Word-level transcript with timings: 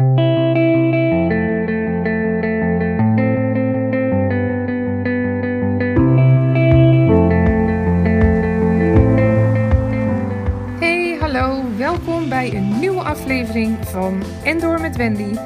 Hey, 0.00 0.06
hallo, 11.20 11.62
welkom 11.76 12.28
bij 12.28 12.54
een 12.54 12.78
nieuwe 12.78 13.02
aflevering 13.02 13.76
van 13.80 14.22
Endor 14.42 14.80
met 14.80 14.96
Wendy. 14.96 15.36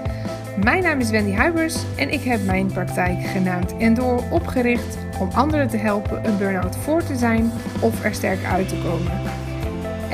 Mijn 0.65 0.83
naam 0.83 1.01
is 1.01 1.11
Wendy 1.11 1.33
Huibers 1.33 1.77
en 1.97 2.11
ik 2.11 2.21
heb 2.21 2.45
mijn 2.45 2.67
praktijk 2.67 3.27
genaamd 3.27 3.77
Endor 3.77 4.23
opgericht 4.31 4.99
om 5.21 5.31
anderen 5.31 5.69
te 5.69 5.77
helpen 5.77 6.27
een 6.27 6.39
burn-out 6.39 6.77
voor 6.77 7.03
te 7.05 7.17
zijn 7.17 7.53
of 7.81 8.05
er 8.05 8.15
sterk 8.15 8.45
uit 8.45 8.69
te 8.69 8.77
komen. 8.77 9.34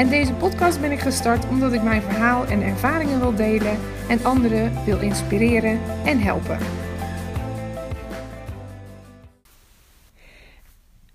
En 0.00 0.08
deze 0.08 0.34
podcast 0.34 0.80
ben 0.80 0.92
ik 0.92 0.98
gestart 0.98 1.48
omdat 1.48 1.72
ik 1.72 1.82
mijn 1.82 2.02
verhaal 2.02 2.46
en 2.46 2.62
ervaringen 2.62 3.18
wil 3.18 3.34
delen 3.34 3.78
en 4.08 4.24
anderen 4.24 4.84
wil 4.84 5.00
inspireren 5.00 5.80
en 6.04 6.18
helpen. 6.18 6.58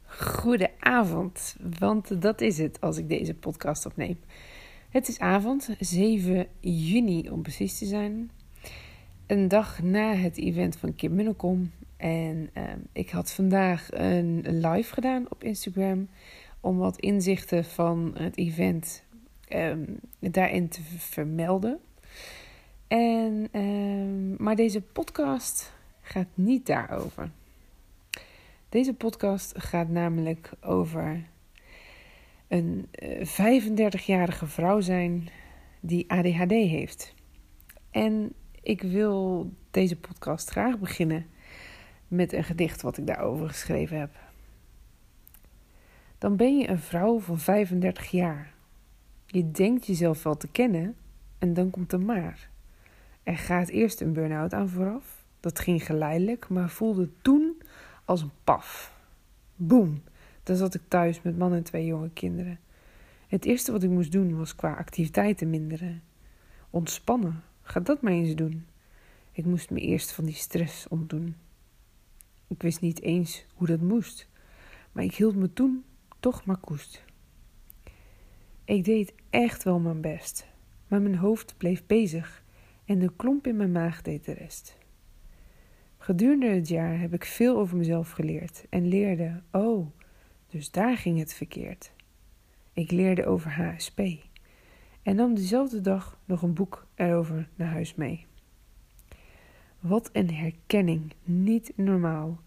Goedenavond, 0.05 1.55
want 1.79 2.21
dat 2.21 2.41
is 2.41 2.57
het 2.57 2.81
als 2.81 2.97
ik 2.97 3.09
deze 3.09 3.33
podcast 3.33 3.85
opneem. 3.85 4.19
Het 4.89 5.07
is 5.07 5.19
avond, 5.19 5.69
7 5.79 6.47
juni 6.59 7.29
om 7.29 7.41
precies 7.41 7.77
te 7.77 7.85
zijn. 7.85 8.31
Een 9.27 9.47
dag 9.47 9.81
na 9.83 10.13
het 10.13 10.37
event 10.37 10.77
van 10.77 10.95
Kim 10.95 11.15
Munnekom. 11.15 11.71
En 11.97 12.49
ehm, 12.53 12.79
ik 12.91 13.09
had 13.09 13.31
vandaag 13.31 13.87
een 13.91 14.45
live 14.47 14.93
gedaan 14.93 15.25
op 15.29 15.43
Instagram 15.43 16.07
om 16.65 16.77
wat 16.77 16.99
inzichten 16.99 17.65
van 17.65 18.11
het 18.17 18.37
event 18.37 19.03
ehm, 19.47 19.83
daarin 20.19 20.69
te 20.69 20.81
vermelden. 20.97 21.79
En, 22.87 23.47
ehm, 23.51 24.43
maar 24.43 24.55
deze 24.55 24.81
podcast 24.81 25.73
gaat 26.01 26.27
niet 26.33 26.65
daarover. 26.65 27.31
Deze 28.69 28.93
podcast 28.93 29.53
gaat 29.57 29.89
namelijk 29.89 30.51
over 30.61 31.23
een 32.47 32.87
35-jarige 33.23 34.47
vrouw 34.47 34.81
zijn 34.81 35.29
die 35.79 36.11
ADHD 36.11 36.51
heeft. 36.51 37.13
En 37.91 38.33
ik 38.61 38.81
wil 38.81 39.49
deze 39.71 39.95
podcast 39.95 40.49
graag 40.49 40.79
beginnen 40.79 41.25
met 42.07 42.33
een 42.33 42.43
gedicht 42.43 42.81
wat 42.81 42.97
ik 42.97 43.07
daarover 43.07 43.47
geschreven 43.47 43.99
heb. 43.99 44.24
Dan 46.17 46.35
ben 46.35 46.57
je 46.57 46.69
een 46.69 46.79
vrouw 46.79 47.19
van 47.19 47.39
35 47.39 48.11
jaar. 48.11 48.53
Je 49.25 49.51
denkt 49.51 49.85
jezelf 49.85 50.23
wel 50.23 50.37
te 50.37 50.47
kennen 50.47 50.95
en 51.39 51.53
dan 51.53 51.69
komt 51.69 51.91
er 51.91 52.01
maar. 52.01 52.49
Er 53.23 53.37
gaat 53.37 53.69
eerst 53.69 54.01
een 54.01 54.13
burn-out 54.13 54.53
aan 54.53 54.69
vooraf. 54.69 55.25
Dat 55.39 55.59
ging 55.59 55.85
geleidelijk, 55.85 56.49
maar 56.49 56.69
voelde 56.69 57.09
toen 57.21 57.61
als 58.05 58.21
een 58.21 58.31
paf. 58.43 58.93
Boom, 59.55 60.03
dan 60.43 60.55
zat 60.55 60.75
ik 60.75 60.81
thuis 60.87 61.21
met 61.21 61.37
man 61.37 61.53
en 61.53 61.63
twee 61.63 61.85
jonge 61.85 62.09
kinderen. 62.09 62.59
Het 63.27 63.45
eerste 63.45 63.71
wat 63.71 63.83
ik 63.83 63.89
moest 63.89 64.11
doen 64.11 64.37
was 64.37 64.55
qua 64.55 64.73
activiteiten 64.73 65.49
minderen. 65.49 66.03
Ontspannen, 66.69 67.43
ga 67.61 67.79
dat 67.79 68.01
maar 68.01 68.11
eens 68.11 68.35
doen. 68.35 68.65
Ik 69.31 69.45
moest 69.45 69.69
me 69.69 69.79
eerst 69.79 70.11
van 70.11 70.25
die 70.25 70.35
stress 70.35 70.87
ontdoen. 70.87 71.35
Ik 72.47 72.61
wist 72.61 72.81
niet 72.81 73.01
eens 73.01 73.45
hoe 73.53 73.67
dat 73.67 73.81
moest, 73.81 74.29
maar 74.91 75.03
ik 75.03 75.15
hield 75.15 75.35
me 75.35 75.53
toen 75.53 75.83
toch 76.25 76.45
maar 76.45 76.57
koest. 76.57 77.03
Ik 78.63 78.83
deed 78.83 79.13
echt 79.29 79.63
wel 79.63 79.79
mijn 79.79 80.01
best, 80.01 80.47
maar 80.87 81.01
mijn 81.01 81.15
hoofd 81.15 81.57
bleef 81.57 81.85
bezig 81.85 82.43
en 82.85 82.99
de 82.99 83.11
klomp 83.15 83.47
in 83.47 83.55
mijn 83.55 83.71
maag 83.71 84.01
deed 84.01 84.25
de 84.25 84.31
rest. 84.31 84.77
Gedurende 85.97 86.47
het 86.47 86.67
jaar 86.67 86.99
heb 86.99 87.13
ik 87.13 87.25
veel 87.25 87.57
over 87.57 87.77
mezelf 87.77 88.11
geleerd 88.11 88.65
en 88.69 88.87
leerde, 88.87 89.41
oh, 89.51 89.87
dus 90.47 90.71
daar 90.71 90.97
ging 90.97 91.19
het 91.19 91.33
verkeerd. 91.33 91.91
Ik 92.73 92.91
leerde 92.91 93.25
over 93.25 93.51
HSP 93.51 93.99
en 95.01 95.15
nam 95.15 95.35
dezelfde 95.35 95.81
dag 95.81 96.19
nog 96.25 96.41
een 96.41 96.53
boek 96.53 96.87
erover 96.95 97.49
naar 97.55 97.71
huis 97.71 97.95
mee. 97.95 98.25
Wat 99.79 100.09
een 100.13 100.33
herkenning, 100.33 101.13
niet 101.23 101.73
normaal. 101.75 102.43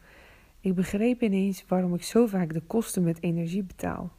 Ik 0.60 0.74
begreep 0.74 1.22
ineens 1.22 1.64
waarom 1.66 1.94
ik 1.94 2.02
zo 2.02 2.26
vaak 2.26 2.52
de 2.52 2.60
kosten 2.60 3.02
met 3.02 3.22
energie 3.22 3.62
betaal. 3.62 4.12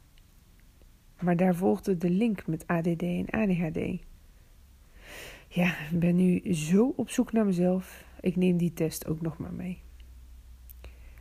Maar 1.20 1.36
daar 1.36 1.54
volgde 1.54 1.96
de 1.96 2.10
link 2.10 2.46
met 2.46 2.66
ADD 2.66 3.02
en 3.02 3.30
ADHD. 3.30 4.02
Ja, 5.48 5.78
ik 5.90 5.98
ben 5.98 6.16
nu 6.16 6.54
zo 6.54 6.92
op 6.96 7.10
zoek 7.10 7.32
naar 7.32 7.46
mezelf. 7.46 8.04
Ik 8.20 8.36
neem 8.36 8.56
die 8.56 8.72
test 8.72 9.06
ook 9.06 9.20
nog 9.20 9.38
maar 9.38 9.52
mee. 9.52 9.82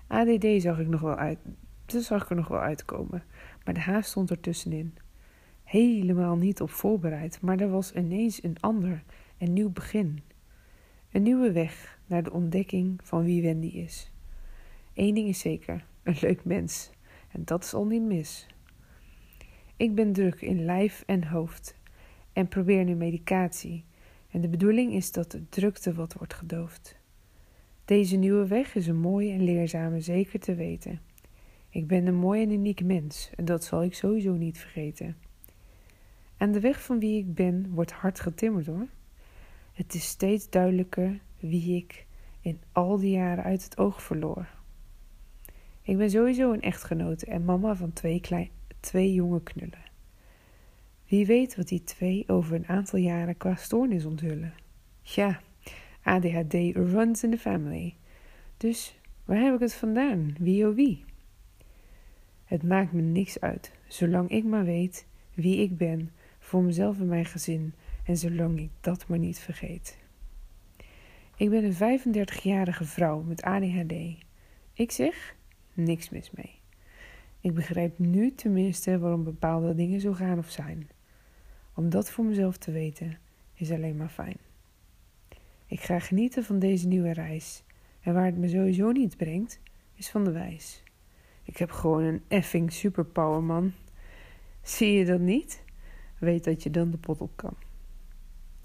ADD 0.08 0.62
zag 0.62 0.80
ik 0.80 0.88
nog 0.88 1.02
wel 1.02 1.16
uit. 1.16 1.40
Dat 1.86 2.04
zag 2.04 2.24
ik 2.24 2.30
er 2.30 2.36
nog 2.36 2.48
wel 2.48 2.60
uitkomen. 2.60 3.24
Maar 3.66 3.74
de 3.74 3.80
haast 3.80 4.10
stond 4.10 4.30
er 4.30 4.40
tussenin. 4.40 4.94
Helemaal 5.64 6.36
niet 6.36 6.62
op 6.62 6.70
voorbereid, 6.70 7.42
maar 7.42 7.60
er 7.60 7.70
was 7.70 7.94
ineens 7.94 8.44
een 8.44 8.60
ander 8.60 9.04
en 9.38 9.54
nieuw 9.54 9.70
begin. 9.70 10.20
Een 11.12 11.24
nieuwe 11.24 11.52
weg 11.52 12.00
naar 12.06 12.24
de 12.24 12.32
ontdekking 12.32 13.00
van 13.04 13.24
wie 13.24 13.42
Wendy 13.42 13.68
is. 13.68 14.12
Eén 15.00 15.14
ding 15.14 15.28
is 15.28 15.40
zeker: 15.40 15.86
een 16.04 16.18
leuk 16.22 16.46
mens. 16.46 16.90
En 17.32 17.42
dat 17.46 17.64
is 17.64 17.74
al 17.74 17.86
niet 17.86 18.02
mis. 18.02 18.48
Ik 19.78 19.96
ben 19.96 20.14
druk 20.14 20.42
in 20.42 20.66
lijf 20.66 21.04
en 21.06 21.28
hoofd 21.28 21.76
en 22.34 22.48
probeer 22.48 22.84
nu 22.84 22.96
medicatie. 22.96 23.84
En 24.32 24.42
de 24.42 24.48
bedoeling 24.48 24.94
is 24.94 25.12
dat 25.12 25.32
de 25.32 25.50
drukte 25.50 25.94
wat 25.94 26.14
wordt 26.14 26.34
gedoofd. 26.34 26.98
Deze 27.86 28.16
nieuwe 28.16 28.48
weg 28.48 28.76
is 28.76 28.88
een 28.88 29.00
mooie 29.00 29.32
en 29.32 29.44
leerzame, 29.44 30.02
zeker 30.02 30.40
te 30.40 30.56
weten. 30.56 31.02
Ik 31.70 31.88
ben 31.88 32.08
een 32.08 32.16
mooi 32.16 32.44
en 32.44 32.52
uniek 32.52 32.84
mens 32.84 33.30
en 33.36 33.46
dat 33.46 33.64
zal 33.64 33.84
ik 33.84 33.94
sowieso 33.94 34.34
niet 34.34 34.58
vergeten. 34.58 35.18
Aan 36.38 36.52
de 36.52 36.60
weg 36.60 36.84
van 36.84 37.00
wie 37.00 37.20
ik 37.20 37.34
ben 37.34 37.70
wordt 37.70 37.92
hard 37.92 38.20
getimmerd 38.20 38.66
hoor. 38.66 38.88
Het 39.74 39.94
is 39.94 40.08
steeds 40.08 40.50
duidelijker 40.50 41.20
wie 41.40 41.76
ik 41.76 42.06
in 42.42 42.62
al 42.72 42.98
die 42.98 43.12
jaren 43.12 43.44
uit 43.44 43.64
het 43.64 43.78
oog 43.78 44.04
verloor. 44.04 44.58
Ik 45.90 45.98
ben 45.98 46.10
sowieso 46.10 46.54
een 46.54 46.62
echtgenote 46.62 47.26
en 47.26 47.46
mama 47.46 47.76
van 47.76 47.94
twee, 47.94 48.22
klein, 48.22 48.50
twee 48.80 49.14
jonge 49.14 49.44
knullen. 49.44 49.84
Wie 51.08 51.26
weet 51.26 51.56
wat 51.56 51.68
die 51.68 51.84
twee 51.84 52.24
over 52.28 52.56
een 52.56 52.68
aantal 52.68 53.00
jaren 53.00 53.38
qua 53.38 53.56
stoornis 53.56 54.06
onthullen. 54.06 54.54
Ja, 55.02 55.42
ADHD 56.02 56.54
runs 56.74 57.24
in 57.24 57.32
the 57.32 57.38
family. 57.38 57.96
Dus 58.58 59.00
waar 59.26 59.42
heb 59.42 59.54
ik 59.54 59.60
het 59.60 59.74
vandaan? 59.74 60.36
Wie 60.40 60.68
oh 60.68 60.76
wie? 60.76 61.04
Het 62.46 62.64
maakt 62.64 62.92
me 62.92 63.02
niks 63.02 63.40
uit, 63.40 63.72
zolang 63.88 64.30
ik 64.30 64.44
maar 64.44 64.66
weet 64.66 65.06
wie 65.34 65.62
ik 65.62 65.78
ben 65.78 66.12
voor 66.40 66.64
mezelf 66.64 67.00
en 67.00 67.08
mijn 67.08 67.26
gezin 67.26 67.74
en 68.06 68.18
zolang 68.18 68.60
ik 68.60 68.70
dat 68.82 69.08
maar 69.08 69.20
niet 69.20 69.40
vergeet. 69.40 69.98
Ik 71.36 71.50
ben 71.50 71.64
een 71.64 72.00
35-jarige 72.00 72.86
vrouw 72.86 73.22
met 73.22 73.42
ADHD. 73.42 73.94
Ik 74.74 74.92
zeg 74.92 75.38
niks 75.80 76.10
mis 76.10 76.32
mee. 76.32 76.60
Ik 77.40 77.54
begrijp 77.54 78.00
nu 78.00 78.34
tenminste 78.36 79.00
waarom 79.00 79.24
bepaalde 79.24 79.76
dingen 79.76 80.00
zo 80.00 80.14
gaan 80.14 80.38
of 80.38 80.50
zijn. 80.50 80.90
Om 81.74 81.90
dat 81.90 82.10
voor 82.10 82.26
mezelf 82.26 82.58
te 82.58 82.72
weten 82.72 83.18
is 83.54 83.72
alleen 83.72 83.98
maar 83.98 84.10
fijn. 84.10 84.38
Ik 85.66 85.82
ga 85.82 86.00
genieten 86.00 86.44
van 86.44 86.60
deze 86.60 86.88
nieuwe 86.88 87.14
reis. 87.14 87.64
En 88.02 88.14
waar 88.14 88.26
het 88.26 88.38
me 88.38 88.48
sowieso 88.48 88.92
niet 88.92 89.18
brengt, 89.18 89.60
is 89.94 90.10
van 90.10 90.24
de 90.24 90.32
wijs. 90.32 90.84
Ik 91.44 91.58
heb 91.58 91.72
gewoon 91.72 92.04
een 92.04 92.22
effing 92.28 92.74
superpower, 92.74 93.44
man. 93.44 93.72
Zie 94.62 94.92
je 94.92 95.06
dat 95.06 95.20
niet? 95.20 95.64
Weet 96.20 96.44
dat 96.44 96.64
je 96.64 96.70
dan 96.70 96.92
de 96.92 96.98
pot 96.98 97.22
op 97.22 97.32
kan. 97.36 97.56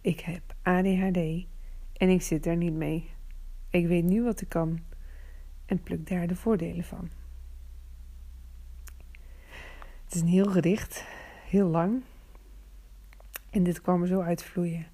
Ik 0.00 0.20
heb 0.20 0.54
ADHD 0.62 1.46
en 1.92 2.08
ik 2.08 2.22
zit 2.22 2.46
er 2.46 2.56
niet 2.56 2.74
mee. 2.74 3.10
Ik 3.70 3.86
weet 3.86 4.04
nu 4.04 4.22
wat 4.22 4.40
ik 4.40 4.48
kan 4.48 4.78
en 5.66 5.82
pluk 5.82 6.08
daar 6.08 6.26
de 6.26 6.36
voordelen 6.36 6.84
van. 6.84 7.10
Het 10.04 10.14
is 10.14 10.20
een 10.20 10.26
heel 10.26 10.50
gedicht, 10.50 11.04
heel 11.48 11.68
lang. 11.68 12.02
En 13.50 13.62
dit 13.62 13.80
kwam 13.80 14.02
er 14.02 14.08
zo 14.08 14.20
uitvloeien. 14.20 14.86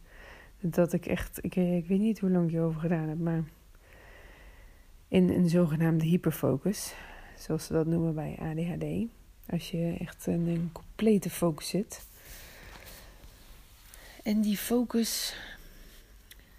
Dat 0.61 0.93
ik 0.93 1.07
echt, 1.07 1.45
ik, 1.45 1.57
ik 1.57 1.87
weet 1.87 1.99
niet 1.99 2.19
hoe 2.19 2.31
lang 2.31 2.45
ik 2.45 2.51
hierover 2.51 2.81
gedaan 2.81 3.09
heb, 3.09 3.19
maar 3.19 3.43
in 5.09 5.29
een 5.29 5.49
zogenaamde 5.49 6.05
hyperfocus, 6.05 6.95
zoals 7.39 7.67
ze 7.67 7.73
dat 7.73 7.87
noemen 7.87 8.15
bij 8.15 8.37
ADHD. 8.41 9.09
Als 9.47 9.71
je 9.71 9.97
echt 9.99 10.27
in 10.27 10.47
een 10.47 10.71
complete 10.73 11.31
focus 11.31 11.69
zit. 11.69 12.07
En 14.23 14.41
die 14.41 14.57
focus, 14.57 15.37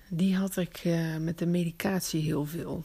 die 0.08 0.36
had 0.36 0.58
ik 0.58 0.84
uh, 0.84 1.18
met 1.18 1.38
de 1.38 1.46
medicatie 1.46 2.22
heel 2.22 2.46
veel. 2.46 2.84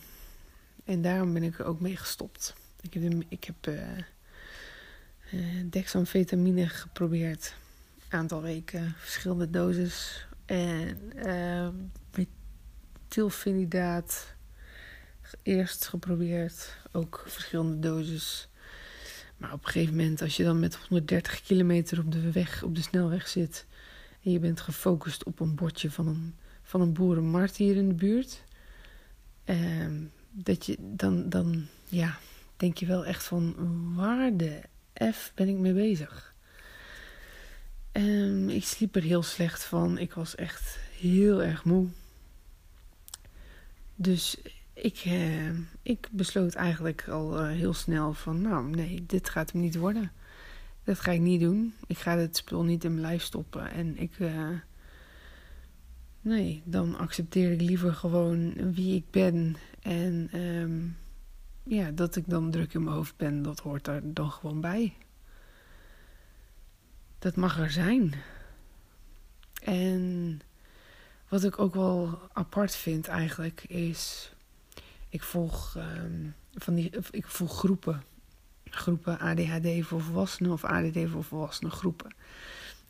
En 0.86 1.02
daarom 1.02 1.32
ben 1.32 1.42
ik 1.42 1.58
er 1.58 1.64
ook 1.64 1.80
mee 1.80 1.96
gestopt. 1.96 2.54
Ik 2.80 2.94
heb, 2.94 3.24
ik 3.28 3.44
heb 3.44 3.66
uh, 3.66 3.98
uh, 6.54 6.68
geprobeerd. 6.68 7.54
Aantal 8.08 8.42
weken, 8.42 8.94
verschillende 8.98 9.50
doses. 9.50 10.26
En 10.44 11.12
methylfenidaat. 13.16 14.34
Eerst 15.42 15.86
geprobeerd, 15.86 16.78
ook 16.92 17.24
verschillende 17.26 17.78
doses. 17.78 18.48
Maar 19.36 19.52
op 19.52 19.64
een 19.64 19.70
gegeven 19.70 19.96
moment, 19.96 20.22
als 20.22 20.36
je 20.36 20.44
dan 20.44 20.60
met 20.60 20.76
130 20.76 21.42
kilometer 21.42 21.98
op 21.98 22.12
de 22.12 22.32
weg, 22.32 22.62
op 22.62 22.74
de 22.74 22.82
snelweg 22.82 23.28
zit. 23.28 23.66
en 24.22 24.30
je 24.30 24.38
bent 24.38 24.60
gefocust 24.60 25.24
op 25.24 25.40
een 25.40 25.54
bordje 25.54 25.90
van 25.90 26.06
een, 26.06 26.34
van 26.62 26.80
een 26.80 26.92
boerenmarkt 26.92 27.56
hier 27.56 27.76
in 27.76 27.88
de 27.88 27.94
buurt. 27.94 28.44
Eh, 29.44 29.86
dat 30.38 30.66
je 30.66 30.76
dan, 30.78 31.28
dan, 31.28 31.66
ja, 31.88 32.18
denk 32.56 32.78
je 32.78 32.86
wel 32.86 33.04
echt 33.04 33.24
van 33.24 33.54
waar 33.94 34.36
de 34.36 34.60
F 35.12 35.32
ben 35.34 35.48
ik 35.48 35.56
mee 35.56 35.72
bezig? 35.72 36.34
Um, 37.92 38.48
ik 38.48 38.64
sliep 38.64 38.96
er 38.96 39.02
heel 39.02 39.22
slecht 39.22 39.64
van. 39.64 39.98
Ik 39.98 40.12
was 40.12 40.34
echt 40.34 40.78
heel 40.98 41.42
erg 41.42 41.64
moe. 41.64 41.88
Dus 43.94 44.36
ik, 44.72 45.04
uh, 45.04 45.50
ik 45.82 46.08
besloot 46.10 46.54
eigenlijk 46.54 47.08
al 47.08 47.40
uh, 47.40 47.48
heel 47.48 47.74
snel 47.74 48.12
van... 48.12 48.40
nou, 48.40 48.70
nee, 48.70 49.04
dit 49.06 49.28
gaat 49.28 49.52
hem 49.52 49.60
niet 49.60 49.76
worden. 49.76 50.12
Dat 50.84 51.00
ga 51.00 51.10
ik 51.10 51.20
niet 51.20 51.40
doen. 51.40 51.74
Ik 51.86 51.98
ga 51.98 52.16
het 52.16 52.36
spul 52.36 52.64
niet 52.64 52.84
in 52.84 52.90
mijn 52.90 53.06
lijf 53.06 53.22
stoppen. 53.22 53.70
En 53.70 53.98
ik... 53.98 54.18
Uh, 54.18 54.48
nee, 56.26 56.62
dan 56.64 56.98
accepteer 56.98 57.52
ik 57.52 57.60
liever 57.60 57.92
gewoon 57.92 58.72
wie 58.72 58.94
ik 58.94 59.10
ben. 59.10 59.56
En 59.80 60.40
um, 60.40 60.96
ja, 61.62 61.90
dat 61.90 62.16
ik 62.16 62.24
dan 62.26 62.50
druk 62.50 62.74
in 62.74 62.84
mijn 62.84 62.96
hoofd 62.96 63.16
ben, 63.16 63.42
dat 63.42 63.60
hoort 63.60 63.86
er 63.86 64.14
dan 64.14 64.30
gewoon 64.30 64.60
bij. 64.60 64.96
Dat 67.18 67.36
mag 67.36 67.58
er 67.58 67.70
zijn. 67.70 68.14
En 69.62 70.40
wat 71.28 71.44
ik 71.44 71.58
ook 71.58 71.74
wel 71.74 72.18
apart 72.32 72.76
vind 72.76 73.06
eigenlijk 73.08 73.64
is. 73.64 74.32
Ik 75.08 75.22
volg, 75.22 75.76
um, 75.76 76.34
van 76.54 76.74
die, 76.74 76.90
ik 77.10 77.26
volg 77.26 77.58
groepen. 77.58 78.02
Groepen 78.64 79.18
ADHD 79.18 79.86
voor 79.86 80.02
volwassenen 80.02 80.52
of 80.52 80.64
ADD 80.64 80.98
voor 81.08 81.24
volwassenen 81.24 81.72
groepen. 81.72 82.10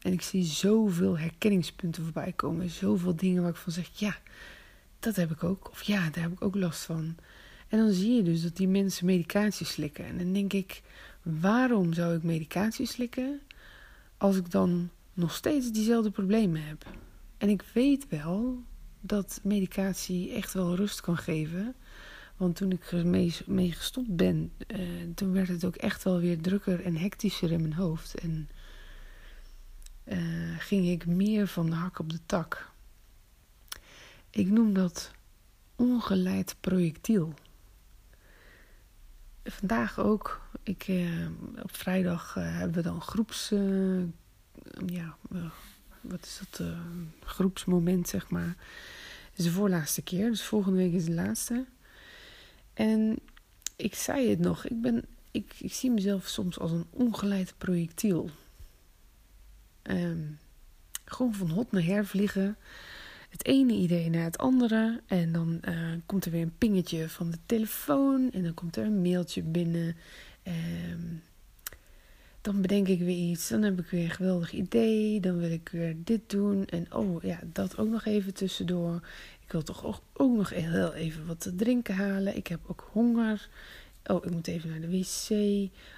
En 0.06 0.12
ik 0.12 0.22
zie 0.22 0.44
zoveel 0.44 1.18
herkenningspunten 1.18 2.02
voorbij 2.02 2.32
komen. 2.32 2.70
Zoveel 2.70 3.16
dingen 3.16 3.42
waar 3.42 3.50
ik 3.50 3.56
van 3.56 3.72
zeg: 3.72 3.90
ja, 3.92 4.16
dat 4.98 5.16
heb 5.16 5.30
ik 5.30 5.44
ook. 5.44 5.70
Of 5.70 5.82
ja, 5.82 6.10
daar 6.10 6.22
heb 6.22 6.32
ik 6.32 6.42
ook 6.42 6.54
last 6.54 6.84
van. 6.84 7.16
En 7.68 7.78
dan 7.78 7.92
zie 7.92 8.14
je 8.14 8.22
dus 8.22 8.42
dat 8.42 8.56
die 8.56 8.68
mensen 8.68 9.06
medicatie 9.06 9.66
slikken. 9.66 10.04
En 10.04 10.18
dan 10.18 10.32
denk 10.32 10.52
ik, 10.52 10.82
waarom 11.22 11.92
zou 11.92 12.16
ik 12.16 12.22
medicatie 12.22 12.86
slikken 12.86 13.40
als 14.16 14.36
ik 14.36 14.50
dan 14.50 14.90
nog 15.14 15.34
steeds 15.34 15.72
diezelfde 15.72 16.10
problemen 16.10 16.66
heb? 16.66 16.86
En 17.38 17.48
ik 17.48 17.64
weet 17.72 18.08
wel 18.08 18.62
dat 19.00 19.40
medicatie 19.42 20.32
echt 20.32 20.52
wel 20.52 20.74
rust 20.74 21.00
kan 21.00 21.16
geven. 21.16 21.74
Want 22.36 22.56
toen 22.56 22.70
ik 22.70 22.92
ermee 22.92 23.34
mee 23.46 23.72
gestopt 23.72 24.16
ben, 24.16 24.52
uh, 24.66 24.78
toen 25.14 25.32
werd 25.32 25.48
het 25.48 25.64
ook 25.64 25.76
echt 25.76 26.02
wel 26.02 26.20
weer 26.20 26.40
drukker 26.40 26.84
en 26.84 26.96
hectischer 26.96 27.52
in 27.52 27.60
mijn 27.60 27.74
hoofd. 27.74 28.14
En 28.14 28.48
uh, 30.06 30.58
ging 30.58 30.88
ik 30.88 31.06
meer 31.06 31.46
van 31.46 31.70
de 31.70 31.76
hak 31.76 31.98
op 31.98 32.10
de 32.10 32.18
tak. 32.26 32.70
Ik 34.30 34.50
noem 34.50 34.74
dat 34.74 35.10
ongeleid 35.76 36.56
projectiel 36.60 37.34
vandaag 39.44 39.98
ook. 39.98 40.40
Ik, 40.62 40.84
eh, 40.88 41.26
op 41.62 41.76
vrijdag 41.76 42.36
eh, 42.36 42.56
hebben 42.56 42.76
we 42.76 42.82
dan 42.82 43.00
groeps. 43.00 43.48
Ja, 44.86 45.16
wat 46.00 46.24
is 46.24 46.40
dat? 46.50 46.66
groepsmoment, 47.20 48.08
zeg 48.08 48.30
maar. 48.30 48.56
Het 49.30 49.38
is 49.38 49.44
de 49.44 49.50
voorlaatste 49.50 50.02
keer, 50.02 50.30
dus 50.30 50.42
volgende 50.42 50.78
week 50.78 50.92
is 50.92 51.04
de 51.04 51.12
laatste. 51.12 51.64
En 52.74 53.18
ik 53.76 53.94
zei 53.94 54.30
het 54.30 54.38
nog, 54.38 54.66
ik, 54.66 54.80
ben, 54.80 55.04
ik, 55.30 55.54
ik 55.58 55.72
zie 55.72 55.90
mezelf 55.90 56.26
soms 56.26 56.58
als 56.58 56.70
een 56.70 56.86
ongeleid 56.90 57.54
projectiel. 57.58 58.30
Um, 59.90 60.38
gewoon 61.04 61.34
van 61.34 61.50
hot 61.50 61.72
naar 61.72 61.84
her 61.84 62.06
vliegen 62.06 62.56
het 63.36 63.46
ene 63.46 63.72
idee 63.72 64.10
naar 64.10 64.24
het 64.24 64.38
andere. 64.38 65.00
En 65.06 65.32
dan 65.32 65.60
uh, 65.68 65.74
komt 66.06 66.24
er 66.24 66.30
weer 66.30 66.42
een 66.42 66.58
pingetje 66.58 67.08
van 67.08 67.30
de 67.30 67.38
telefoon. 67.46 68.30
En 68.32 68.42
dan 68.42 68.54
komt 68.54 68.76
er 68.76 68.84
een 68.84 69.02
mailtje 69.02 69.42
binnen. 69.42 69.96
Um, 70.44 71.22
dan 72.40 72.60
bedenk 72.60 72.88
ik 72.88 72.98
weer 72.98 73.30
iets. 73.30 73.48
Dan 73.48 73.62
heb 73.62 73.78
ik 73.78 73.86
weer 73.86 74.04
een 74.04 74.10
geweldig 74.10 74.52
idee. 74.52 75.20
Dan 75.20 75.38
wil 75.38 75.50
ik 75.50 75.68
weer 75.72 75.96
dit 76.04 76.30
doen. 76.30 76.66
En 76.66 76.94
oh 76.94 77.22
ja, 77.22 77.38
dat 77.52 77.78
ook 77.78 77.88
nog 77.88 78.04
even 78.04 78.34
tussendoor. 78.34 79.00
Ik 79.40 79.52
wil 79.52 79.62
toch 79.62 79.84
ook, 79.84 80.00
ook 80.12 80.36
nog 80.36 80.50
heel 80.50 80.94
even 80.94 81.26
wat 81.26 81.40
te 81.40 81.54
drinken 81.54 81.94
halen. 81.94 82.36
Ik 82.36 82.46
heb 82.46 82.60
ook 82.66 82.88
honger. 82.92 83.48
Oh, 84.06 84.24
ik 84.24 84.30
moet 84.30 84.46
even 84.46 84.70
naar 84.70 84.80
de 84.80 84.88
wc. 84.88 85.30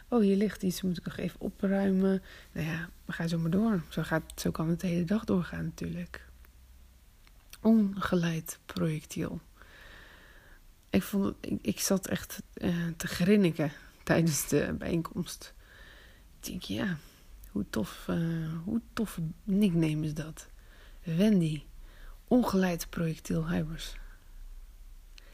Oh, 0.08 0.20
hier 0.20 0.37
ligt 0.37 0.62
iets, 0.62 0.82
moet 0.82 0.99
ik 0.99 1.05
nog 1.05 1.16
even 1.16 1.40
opruimen. 1.40 2.22
Nou 2.52 2.66
ja, 2.66 2.88
we 3.05 3.12
gaan 3.12 3.28
zo 3.28 3.38
maar 3.38 3.50
door. 3.50 3.82
Zo, 3.88 4.02
gaat, 4.02 4.22
zo 4.37 4.50
kan 4.50 4.69
het 4.69 4.81
de 4.81 4.87
hele 4.87 5.05
dag 5.05 5.25
doorgaan 5.25 5.64
natuurlijk 5.64 6.28
ongeleid 7.60 8.58
projectiel. 8.66 9.40
Ik, 10.90 11.02
vond, 11.02 11.34
ik, 11.40 11.58
ik 11.62 11.81
zat 11.81 12.06
echt 12.06 12.43
uh, 12.55 12.87
te 12.96 13.06
grinniken 13.06 13.72
tijdens 14.05 14.49
de 14.49 14.75
bijeenkomst. 14.78 15.54
Ik 16.40 16.49
denk, 16.49 16.62
ja, 16.62 16.96
hoe 17.50 17.64
tof, 17.70 18.06
uh, 18.11 18.49
hoe 18.64 18.81
tof 18.93 19.19
nickname 19.44 20.06
is 20.06 20.14
dat? 20.14 20.49
Wendy, 21.02 21.62
ongeleid 22.28 22.90
projectiel 22.90 23.49
Huibers. 23.49 23.96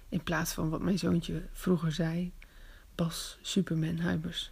In 0.09 0.23
plaats 0.23 0.53
van 0.53 0.70
wat 0.70 0.82
mijn 0.82 0.99
zoontje 0.99 1.49
vroeger 1.53 1.93
zei, 1.93 2.32
Bas 2.94 3.38
Superman 3.43 3.99
Huibers. 3.99 4.50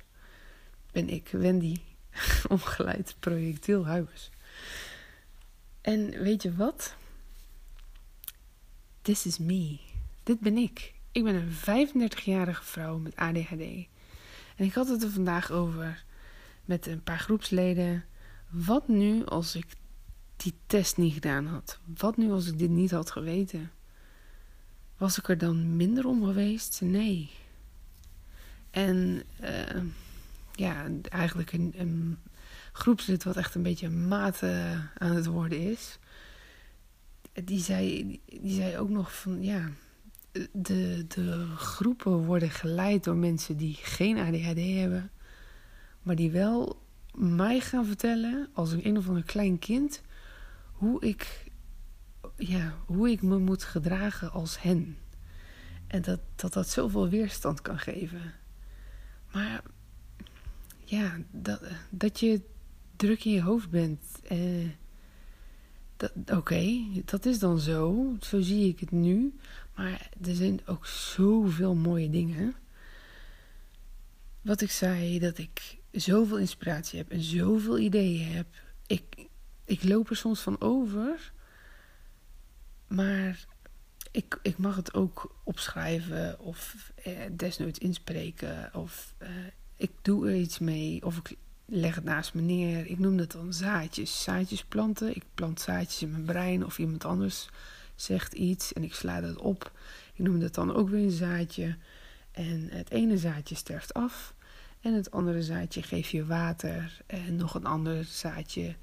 Ben 0.93 1.09
ik 1.09 1.29
Wendy, 1.29 1.77
ongeleid 2.49 3.17
projectiel 3.19 3.87
Huibers. 3.87 4.31
En 5.81 6.11
weet 6.11 6.43
je 6.43 6.55
wat? 6.55 6.95
This 9.03 9.27
is 9.27 9.39
me. 9.39 9.79
Dit 10.23 10.41
ben 10.41 10.57
ik. 10.57 10.95
Ik 11.13 11.25
ben 11.25 11.35
een 11.35 11.53
35-jarige 11.53 12.65
vrouw 12.65 12.99
met 12.99 13.17
ADHD. 13.17 13.89
En 14.57 14.65
ik 14.65 14.73
had 14.73 14.89
het 14.89 15.03
er 15.03 15.11
vandaag 15.11 15.51
over 15.51 16.05
met 16.65 16.87
een 16.87 17.03
paar 17.03 17.19
groepsleden. 17.19 18.05
Wat 18.51 18.89
nu 18.89 19.25
als 19.25 19.55
ik 19.57 19.67
die 20.37 20.55
test 20.67 20.97
niet 20.97 21.13
gedaan 21.13 21.47
had? 21.47 21.79
Wat 21.99 22.17
nu 22.17 22.31
als 22.31 22.47
ik 22.47 22.59
dit 22.59 22.71
niet 22.71 22.91
had 22.91 23.11
geweten? 23.11 23.71
Was 24.97 25.19
ik 25.19 25.29
er 25.29 25.39
dan 25.39 25.77
minder 25.77 26.07
om 26.07 26.25
geweest? 26.25 26.81
Nee. 26.81 27.31
En 28.73 29.23
uh, 29.43 29.83
ja, 30.53 30.87
eigenlijk 31.09 31.53
een, 31.53 31.73
een 31.77 32.19
groepslid 32.73 33.25
wat 33.25 33.37
echt 33.37 33.55
een 33.55 33.63
beetje 33.63 33.91
mate 33.91 34.81
aan 34.99 35.15
het 35.15 35.27
worden 35.27 35.59
is 35.59 35.99
die 37.33 37.61
zei, 37.61 38.21
die 38.27 38.55
zei 38.55 38.79
ook 38.79 38.89
nog 38.89 39.15
van 39.15 39.43
ja, 39.43 39.71
de, 40.53 41.05
de 41.09 41.47
groepen 41.57 42.13
worden 42.13 42.51
geleid 42.51 43.05
door 43.05 43.17
mensen 43.17 43.57
die 43.57 43.75
geen 43.75 44.19
ADHD 44.19 44.79
hebben, 44.79 45.11
maar 46.03 46.17
die 46.17 46.31
wel 46.31 46.83
mij 47.15 47.61
gaan 47.61 47.87
vertellen 47.87 48.49
als 48.53 48.73
een, 48.73 48.87
een 48.87 48.97
of 48.97 49.09
ander 49.09 49.25
klein 49.25 49.59
kind 49.59 50.03
hoe 50.73 51.07
ik, 51.07 51.51
ja, 52.37 52.75
hoe 52.87 53.11
ik 53.11 53.23
me 53.23 53.39
moet 53.39 53.65
gedragen 53.65 54.31
als 54.31 54.63
hen. 54.63 54.97
En 55.87 56.03
dat 56.03 56.21
dat, 56.37 56.53
dat 56.53 56.69
zoveel 56.69 57.09
weerstand 57.09 57.61
kan 57.61 57.79
geven. 57.79 58.35
Maar 59.33 59.63
ja, 60.85 61.19
dat, 61.31 61.61
dat 61.91 62.21
je 62.21 62.41
druk 62.97 63.25
in 63.25 63.33
je 63.33 63.43
hoofd 63.43 63.71
bent. 63.71 64.01
Eh, 64.23 64.69
Oké, 66.27 66.85
dat 67.05 67.27
is 67.27 67.39
dan 67.39 67.59
zo. 67.59 68.13
Zo 68.21 68.41
zie 68.41 68.69
ik 68.69 68.81
het 68.81 68.91
nu. 68.91 69.35
Maar 69.75 70.11
er 70.23 70.35
zijn 70.35 70.61
ook 70.67 70.87
zoveel 70.87 71.75
mooie 71.75 72.11
dingen. 72.11 72.55
Wat 74.41 74.61
ik 74.61 74.71
zei, 74.71 75.19
dat 75.19 75.39
ik 75.39 75.79
zoveel 75.91 76.39
inspiratie 76.39 76.99
heb 76.99 77.11
en 77.11 77.21
zoveel 77.21 77.79
ideeën 77.79 78.33
heb. 78.33 78.47
Ik, 78.87 79.27
ik 79.65 79.85
loop 79.85 80.11
er 80.11 80.17
soms 80.17 80.41
van 80.41 80.61
over. 80.61 81.33
Maar 82.87 83.45
ik, 84.13 84.39
ik 84.43 84.59
mag 84.59 84.77
het 84.77 84.95
ook 84.95 85.35
opschrijven 85.45 86.39
of 86.39 86.93
eh, 87.03 87.13
desnoods 87.33 87.79
inspreken. 87.79 88.71
Of 88.75 89.15
eh, 89.19 89.29
ik 89.77 89.91
doe 90.03 90.29
er 90.29 90.35
iets 90.35 90.59
mee. 90.59 91.05
Of 91.05 91.17
ik 91.17 91.37
leg 91.65 91.95
het 91.95 92.05
naast 92.05 92.35
me 92.35 92.41
neer. 92.41 92.87
Ik 92.87 92.99
noem 92.99 93.17
dat 93.17 93.33
dan 93.33 93.53
zaadjes. 93.53 94.23
Zaadjes 94.23 94.65
planten. 94.65 95.17
Ik 95.17 95.25
plant 95.35 95.61
zaadjes 95.61 96.03
in 96.03 96.11
mijn 96.11 96.25
brein 96.25 96.65
of 96.65 96.79
iemand 96.79 97.05
anders 97.05 97.49
zegt 97.95 98.33
iets 98.33 98.73
en 98.73 98.83
ik 98.83 98.95
sla 98.95 99.21
dat 99.21 99.37
op. 99.37 99.73
Ik 100.15 100.25
noem 100.25 100.41
dat 100.41 100.55
dan 100.55 100.75
ook 100.75 100.89
weer 100.89 101.05
een 101.05 101.11
zaadje. 101.11 101.77
En 102.33 102.69
het 102.71 102.91
ene 102.91 103.19
zaadje 103.19 103.55
sterft 103.55 103.95
af. 103.95 104.35
En 104.81 104.95
het 104.95 105.11
andere 105.11 105.43
zaadje 105.43 105.83
geef 105.83 106.11
je 106.11 106.27
water. 106.27 107.03
En 107.07 107.37
nog 107.37 107.55
een 107.55 107.67
ander 107.67 108.05
zaadje 108.05 108.77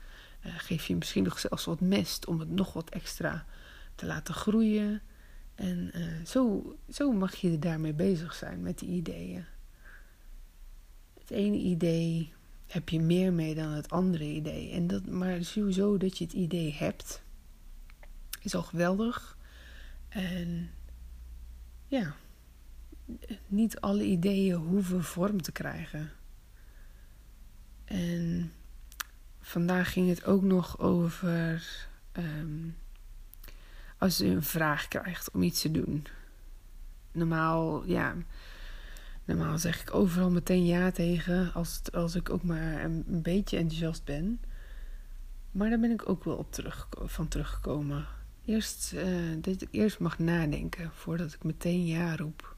uh, 0.45 0.53
geef 0.57 0.87
je 0.87 0.95
misschien 0.95 1.23
nog 1.23 1.39
zelfs 1.39 1.65
wat 1.65 1.79
mest 1.79 2.25
om 2.25 2.39
het 2.39 2.49
nog 2.49 2.73
wat 2.73 2.89
extra 2.89 3.45
te 3.95 4.05
laten 4.05 4.33
groeien. 4.33 5.01
En 5.59 5.91
uh, 5.95 6.25
zo, 6.25 6.75
zo 6.89 7.11
mag 7.11 7.35
je 7.35 7.59
daarmee 7.59 7.93
bezig 7.93 8.33
zijn 8.33 8.61
met 8.61 8.79
die 8.79 8.89
ideeën. 8.89 9.45
Het 11.19 11.29
ene 11.29 11.57
idee 11.57 12.33
heb 12.67 12.89
je 12.89 12.99
meer 12.99 13.33
mee 13.33 13.55
dan 13.55 13.71
het 13.71 13.89
andere 13.89 14.23
idee. 14.23 14.71
En 14.71 14.87
dat, 14.87 15.05
maar 15.05 15.43
sowieso 15.43 15.97
dat 15.97 16.17
je 16.17 16.23
het 16.23 16.33
idee 16.33 16.73
hebt, 16.73 17.21
is 18.41 18.55
al 18.55 18.63
geweldig. 18.63 19.37
En 20.09 20.69
ja, 21.87 22.15
niet 23.47 23.79
alle 23.79 24.03
ideeën 24.03 24.55
hoeven 24.55 25.03
vorm 25.03 25.41
te 25.41 25.51
krijgen. 25.51 26.11
En 27.85 28.51
vandaag 29.39 29.91
ging 29.91 30.09
het 30.09 30.25
ook 30.25 30.43
nog 30.43 30.79
over 30.79 31.67
um, 32.13 32.75
als 33.99 34.21
u 34.21 34.27
een 34.27 34.43
vraag 34.43 34.87
krijgt 34.87 35.31
om 35.31 35.41
iets 35.41 35.61
te 35.61 35.71
doen. 35.71 36.05
Normaal, 37.11 37.85
ja, 37.85 38.15
normaal 39.25 39.57
zeg 39.57 39.81
ik 39.81 39.93
overal 39.93 40.31
meteen 40.31 40.65
ja 40.65 40.91
tegen 40.91 41.53
als, 41.53 41.81
als 41.91 42.15
ik 42.15 42.29
ook 42.29 42.43
maar 42.43 42.83
een, 42.83 43.03
beetje 43.07 43.57
enthousiast 43.57 44.03
ben. 44.03 44.41
Maar 45.51 45.69
daar 45.69 45.79
ben 45.79 45.91
ik 45.91 46.09
ook 46.09 46.23
wel 46.23 46.35
op 46.35 46.51
terug, 46.51 46.87
van 46.97 47.27
teruggekomen. 47.27 48.05
Eerst, 48.45 48.93
uh, 48.93 49.35
dat 49.41 49.61
ik 49.61 49.67
eerst 49.71 49.99
mag 49.99 50.19
nadenken 50.19 50.91
voordat 50.93 51.33
ik 51.33 51.43
meteen 51.43 51.85
ja 51.85 52.15
roep. 52.15 52.55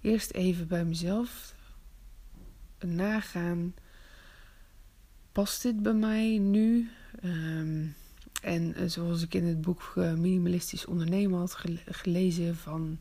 Eerst 0.00 0.30
even 0.30 0.68
bij 0.68 0.84
mezelf 0.84 1.54
nagaan. 2.78 3.74
Past 5.32 5.62
dit 5.62 5.82
bij 5.82 5.94
mij 5.94 6.38
nu? 6.38 6.90
Um, 7.24 7.94
en 8.44 8.80
uh, 8.80 8.88
zoals 8.88 9.22
ik 9.22 9.34
in 9.34 9.44
het 9.44 9.60
boek 9.60 9.92
uh, 9.96 10.12
Minimalistisch 10.12 10.86
Ondernemen 10.86 11.38
had 11.38 11.56
gelezen 11.86 12.56
van... 12.56 12.98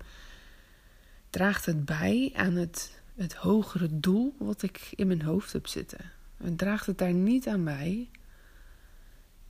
Draagt 1.29 1.65
het 1.65 1.85
bij 1.85 2.31
aan 2.35 2.55
het, 2.55 3.01
het 3.15 3.33
hogere 3.33 3.99
doel 3.99 4.35
wat 4.39 4.61
ik 4.63 4.91
in 4.95 5.07
mijn 5.07 5.21
hoofd 5.21 5.53
heb 5.53 5.67
zitten? 5.67 5.99
En 6.37 6.55
draagt 6.55 6.85
het 6.85 6.97
daar 6.97 7.13
niet 7.13 7.47
aan 7.47 7.63
bij 7.63 8.09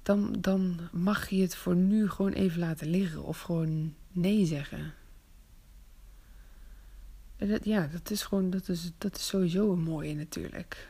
dan, 0.03 0.35
dan 0.39 0.79
mag 0.91 1.29
je 1.29 1.41
het 1.41 1.55
voor 1.55 1.75
nu 1.75 2.09
gewoon 2.09 2.31
even 2.31 2.59
laten 2.59 2.87
liggen 2.87 3.23
of 3.23 3.41
gewoon 3.41 3.95
nee 4.11 4.45
zeggen. 4.45 4.93
Ja, 7.61 7.87
dat 7.87 8.11
is 8.11 8.23
gewoon, 8.23 8.49
dat 8.49 8.69
is, 8.69 8.91
dat 8.97 9.15
is 9.15 9.27
sowieso 9.27 9.71
een 9.71 9.83
mooie 9.83 10.15
natuurlijk. 10.15 10.87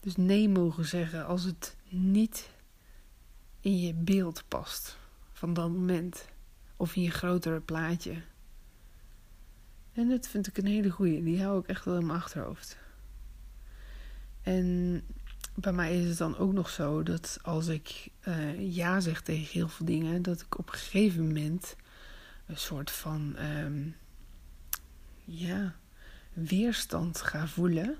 Dus 0.00 0.16
nee 0.16 0.48
mogen 0.48 0.84
zeggen 0.84 1.26
als 1.26 1.44
het 1.44 1.76
niet 1.92 2.50
in 3.60 3.80
je 3.80 3.94
beeld 3.94 4.44
past 4.48 4.98
van 5.32 5.54
dat 5.54 5.68
moment. 5.70 6.24
Of 6.76 6.96
in 6.96 7.02
je 7.02 7.10
grotere 7.10 7.60
plaatje. 7.60 8.22
En 9.92 10.08
dat 10.08 10.28
vind 10.28 10.46
ik 10.46 10.58
een 10.58 10.66
hele 10.66 10.90
goeie. 10.90 11.22
Die 11.22 11.42
hou 11.42 11.60
ik 11.60 11.66
echt 11.66 11.84
wel 11.84 11.96
in 11.96 12.06
mijn 12.06 12.18
achterhoofd. 12.18 12.78
En 14.42 15.02
bij 15.54 15.72
mij 15.72 16.00
is 16.00 16.08
het 16.08 16.18
dan 16.18 16.36
ook 16.36 16.52
nog 16.52 16.70
zo 16.70 17.02
dat 17.02 17.38
als 17.42 17.66
ik 17.66 18.08
uh, 18.28 18.74
ja 18.74 19.00
zeg 19.00 19.20
tegen 19.20 19.52
heel 19.52 19.68
veel 19.68 19.86
dingen, 19.86 20.22
dat 20.22 20.40
ik 20.40 20.58
op 20.58 20.68
een 20.68 20.78
gegeven 20.78 21.26
moment 21.26 21.76
een 22.46 22.56
soort 22.56 22.90
van 22.90 23.36
um, 23.38 23.96
ja, 25.24 25.76
weerstand 26.32 27.20
ga 27.20 27.46
voelen. 27.46 27.96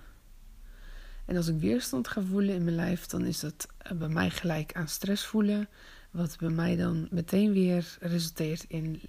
En 1.25 1.37
als 1.37 1.49
ik 1.49 1.61
weerstand 1.61 2.09
ga 2.09 2.23
voelen 2.23 2.55
in 2.55 2.64
mijn 2.64 2.76
lijf, 2.76 3.07
dan 3.07 3.25
is 3.25 3.41
dat 3.41 3.69
eh, 3.79 3.93
bij 3.93 4.09
mij 4.09 4.31
gelijk 4.31 4.73
aan 4.73 4.88
stress 4.88 5.26
voelen. 5.26 5.69
Wat 6.11 6.37
bij 6.38 6.50
mij 6.50 6.76
dan 6.76 7.09
meteen 7.11 7.52
weer 7.52 7.97
resulteert 8.00 8.64
in 8.69 9.00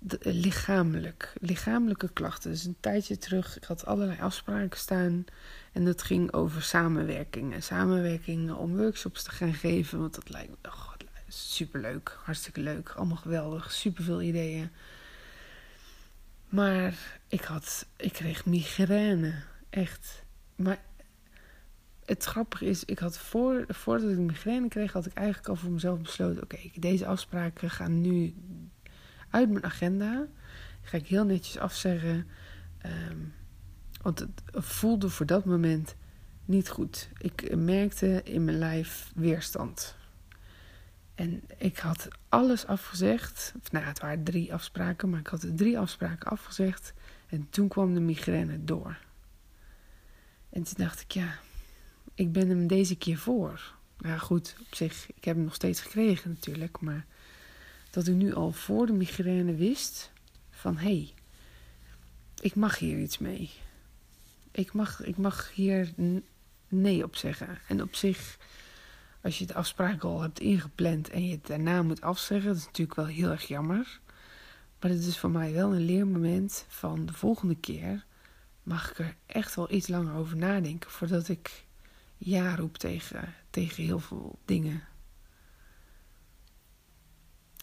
de, 0.00 0.18
lichamelijk, 0.22 1.32
lichamelijke 1.40 2.08
klachten. 2.12 2.50
Dus 2.50 2.64
een 2.64 2.76
tijdje 2.80 3.18
terug, 3.18 3.56
ik 3.56 3.64
had 3.64 3.86
allerlei 3.86 4.20
afspraken 4.20 4.78
staan. 4.78 5.24
En 5.72 5.84
dat 5.84 6.02
ging 6.02 6.32
over 6.32 6.62
samenwerking. 6.62 7.52
En 7.54 7.62
samenwerking 7.62 8.52
om 8.52 8.76
workshops 8.76 9.22
te 9.22 9.30
gaan 9.30 9.54
geven. 9.54 9.98
Want 9.98 10.14
dat 10.14 10.30
lijkt 10.30 10.50
me 10.50 10.56
oh, 10.68 10.88
superleuk, 11.28 12.18
hartstikke 12.24 12.60
leuk. 12.60 12.88
Allemaal 12.90 13.16
geweldig, 13.16 13.72
superveel 13.72 14.22
ideeën. 14.22 14.70
Maar 16.48 16.94
ik, 17.28 17.42
had, 17.42 17.86
ik 17.96 18.12
kreeg 18.12 18.46
migraine. 18.46 19.34
Echt. 19.70 20.24
Maar 20.56 20.82
het 22.04 22.24
grappige 22.24 22.64
is, 22.64 22.84
ik 22.84 22.98
had 22.98 23.18
voor, 23.18 23.64
voordat 23.68 24.10
ik 24.10 24.18
migraine 24.18 24.68
kreeg, 24.68 24.92
had 24.92 25.06
ik 25.06 25.14
eigenlijk 25.14 25.48
al 25.48 25.56
voor 25.56 25.70
mezelf 25.70 26.00
besloten: 26.00 26.42
oké, 26.42 26.58
deze 26.74 27.06
afspraken 27.06 27.70
gaan 27.70 28.00
nu 28.00 28.34
uit 29.30 29.50
mijn 29.50 29.64
agenda. 29.64 30.26
ga 30.82 30.96
ik 30.96 31.06
heel 31.06 31.24
netjes 31.24 31.58
afzeggen. 31.58 32.26
Um, 32.86 33.34
want 34.02 34.18
het 34.18 34.30
voelde 34.52 35.08
voor 35.08 35.26
dat 35.26 35.44
moment 35.44 35.94
niet 36.44 36.68
goed. 36.68 37.08
Ik 37.18 37.56
merkte 37.56 38.20
in 38.24 38.44
mijn 38.44 38.58
lijf 38.58 39.12
weerstand. 39.14 39.96
En 41.14 41.42
ik 41.56 41.78
had 41.78 42.08
alles 42.28 42.66
afgezegd. 42.66 43.54
Of, 43.62 43.72
nou, 43.72 43.84
het 43.84 44.00
waren 44.00 44.24
drie 44.24 44.54
afspraken, 44.54 45.10
maar 45.10 45.20
ik 45.20 45.26
had 45.26 45.46
drie 45.56 45.78
afspraken 45.78 46.30
afgezegd. 46.30 46.92
En 47.26 47.50
toen 47.50 47.68
kwam 47.68 47.94
de 47.94 48.00
migraine 48.00 48.64
door. 48.64 48.98
En 50.50 50.62
toen 50.62 50.74
dacht 50.76 51.00
ik, 51.00 51.10
ja, 51.10 51.38
ik 52.14 52.32
ben 52.32 52.48
hem 52.48 52.66
deze 52.66 52.96
keer 52.96 53.18
voor. 53.18 53.74
Nou 53.98 54.18
goed, 54.18 54.56
op 54.60 54.74
zich, 54.74 55.08
ik 55.08 55.24
heb 55.24 55.34
hem 55.34 55.44
nog 55.44 55.54
steeds 55.54 55.80
gekregen 55.80 56.30
natuurlijk. 56.30 56.80
Maar 56.80 57.06
dat 57.90 58.06
ik 58.06 58.14
nu 58.14 58.34
al 58.34 58.52
voor 58.52 58.86
de 58.86 58.92
migraine 58.92 59.54
wist 59.54 60.10
van 60.50 60.76
hé, 60.76 60.82
hey, 60.82 61.14
ik 62.40 62.54
mag 62.54 62.78
hier 62.78 62.98
iets 62.98 63.18
mee. 63.18 63.50
Ik 64.50 64.72
mag, 64.72 65.02
ik 65.02 65.16
mag 65.16 65.54
hier 65.54 65.92
nee 66.68 67.04
op 67.04 67.16
zeggen. 67.16 67.58
En 67.68 67.82
op 67.82 67.94
zich, 67.94 68.38
als 69.20 69.38
je 69.38 69.46
de 69.46 69.54
afspraak 69.54 70.04
al 70.04 70.20
hebt 70.20 70.40
ingepland 70.40 71.10
en 71.10 71.26
je 71.26 71.32
het 71.32 71.46
daarna 71.46 71.82
moet 71.82 72.00
afzeggen, 72.00 72.48
dat 72.48 72.58
is 72.58 72.64
natuurlijk 72.64 72.96
wel 72.96 73.06
heel 73.06 73.30
erg 73.30 73.48
jammer. 73.48 74.00
Maar 74.80 74.90
het 74.90 75.04
is 75.04 75.18
voor 75.18 75.30
mij 75.30 75.52
wel 75.52 75.74
een 75.74 75.84
leermoment 75.84 76.64
van 76.68 77.06
de 77.06 77.12
volgende 77.12 77.56
keer 77.56 78.04
mag 78.70 78.90
ik 78.90 78.98
er 78.98 79.16
echt 79.26 79.54
wel 79.54 79.72
iets 79.72 79.88
langer 79.88 80.14
over 80.14 80.36
nadenken 80.36 80.90
voordat 80.90 81.28
ik 81.28 81.64
ja 82.16 82.54
roep 82.54 82.78
tegen, 82.78 83.34
tegen 83.50 83.84
heel 83.84 83.98
veel 83.98 84.38
dingen. 84.44 84.82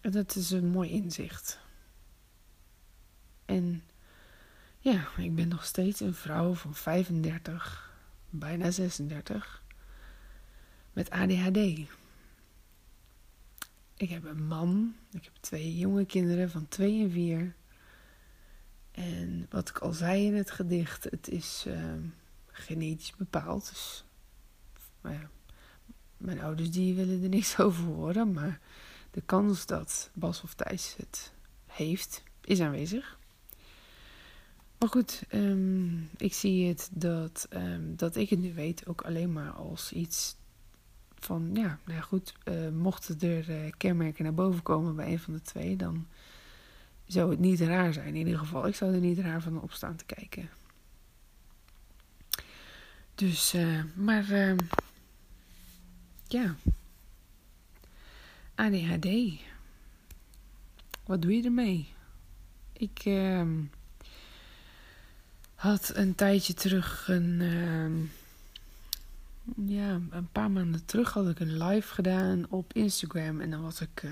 En 0.01 0.11
dat 0.11 0.35
is 0.35 0.51
een 0.51 0.67
mooi 0.67 0.89
inzicht. 0.89 1.59
En 3.45 3.83
ja, 4.79 5.07
ik 5.17 5.35
ben 5.35 5.47
nog 5.47 5.65
steeds 5.65 5.99
een 5.99 6.13
vrouw 6.13 6.53
van 6.53 6.75
35, 6.75 7.93
bijna 8.29 8.71
36, 8.71 9.63
met 10.93 11.09
ADHD. 11.09 11.57
Ik 13.97 14.09
heb 14.09 14.23
een 14.23 14.47
man, 14.47 14.95
ik 15.11 15.23
heb 15.23 15.33
twee 15.39 15.77
jonge 15.77 16.05
kinderen 16.05 16.49
van 16.49 16.67
2 16.67 17.03
en 17.03 17.11
4. 17.11 17.55
En 18.97 19.45
wat 19.49 19.69
ik 19.69 19.77
al 19.77 19.93
zei 19.93 20.25
in 20.25 20.35
het 20.35 20.51
gedicht, 20.51 21.03
het 21.03 21.29
is 21.29 21.63
uh, 21.67 21.93
genetisch 22.47 23.15
bepaald. 23.15 23.69
Dus, 23.69 24.03
ja, 25.03 25.29
mijn 26.17 26.41
ouders 26.41 26.71
die 26.71 26.93
willen 26.93 27.23
er 27.23 27.29
niks 27.29 27.59
over 27.59 27.83
horen, 27.83 28.31
maar 28.31 28.59
de 29.11 29.21
kans 29.21 29.65
dat 29.65 30.09
Bas 30.13 30.41
of 30.41 30.53
Thijs 30.53 30.95
het 30.97 31.33
heeft, 31.65 32.23
is 32.43 32.59
aanwezig. 32.59 33.19
Maar 34.77 34.89
goed, 34.89 35.23
um, 35.33 36.09
ik 36.17 36.33
zie 36.33 36.67
het 36.67 36.89
dat, 36.91 37.47
um, 37.53 37.95
dat 37.95 38.15
ik 38.15 38.29
het 38.29 38.39
nu 38.39 38.53
weet 38.53 38.87
ook 38.87 39.01
alleen 39.01 39.33
maar 39.33 39.51
als 39.51 39.91
iets 39.91 40.35
van, 41.15 41.49
ja, 41.53 41.79
nou 41.85 42.01
goed, 42.01 42.33
uh, 42.45 42.69
mochten 42.69 43.19
er 43.19 43.49
uh, 43.49 43.71
kenmerken 43.77 44.23
naar 44.23 44.33
boven 44.33 44.63
komen 44.63 44.95
bij 44.95 45.11
een 45.11 45.19
van 45.19 45.33
de 45.33 45.41
twee, 45.41 45.75
dan 45.75 46.07
zou 47.07 47.29
het 47.29 47.39
niet 47.39 47.59
raar 47.59 47.93
zijn. 47.93 48.07
In 48.07 48.15
ieder 48.15 48.37
geval, 48.37 48.67
ik 48.67 48.75
zou 48.75 48.93
er 48.93 48.99
niet 48.99 49.19
raar 49.19 49.41
van 49.41 49.61
opstaan 49.61 49.95
te 49.95 50.05
kijken. 50.05 50.49
Dus, 53.15 53.53
uh, 53.53 53.83
maar, 53.95 54.29
uh, 54.29 54.55
ja. 56.27 56.55
ADHD. 58.55 59.07
Wat 61.05 61.21
doe 61.21 61.35
je 61.35 61.43
ermee? 61.43 61.93
Ik 62.73 63.05
uh, 63.05 63.47
had 65.55 65.91
een 65.95 66.15
tijdje 66.15 66.53
terug 66.53 67.07
een. 67.07 67.41
ja, 69.65 70.01
een 70.09 70.29
paar 70.31 70.51
maanden 70.51 70.85
terug 70.85 71.13
had 71.13 71.29
ik 71.29 71.39
een 71.39 71.63
live 71.63 71.93
gedaan 71.93 72.45
op 72.49 72.73
Instagram. 72.73 73.41
En 73.41 73.49
dan 73.49 73.61
was 73.61 73.81
ik 73.81 74.03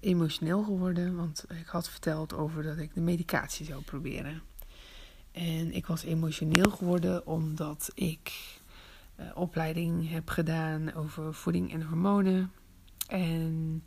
emotioneel 0.00 0.62
geworden, 0.62 1.16
want 1.16 1.44
ik 1.60 1.66
had 1.66 1.88
verteld 1.88 2.32
over 2.34 2.62
dat 2.62 2.78
ik 2.78 2.94
de 2.94 3.00
medicatie 3.00 3.66
zou 3.66 3.82
proberen. 3.82 4.42
En 5.32 5.72
ik 5.72 5.86
was 5.86 6.02
emotioneel 6.02 6.70
geworden 6.70 7.26
omdat 7.26 7.90
ik 7.94 8.58
uh, 9.20 9.26
opleiding 9.34 10.10
heb 10.10 10.28
gedaan 10.28 10.94
over 10.94 11.34
voeding 11.34 11.72
en 11.72 11.82
hormonen. 11.82 12.52
En 13.08 13.84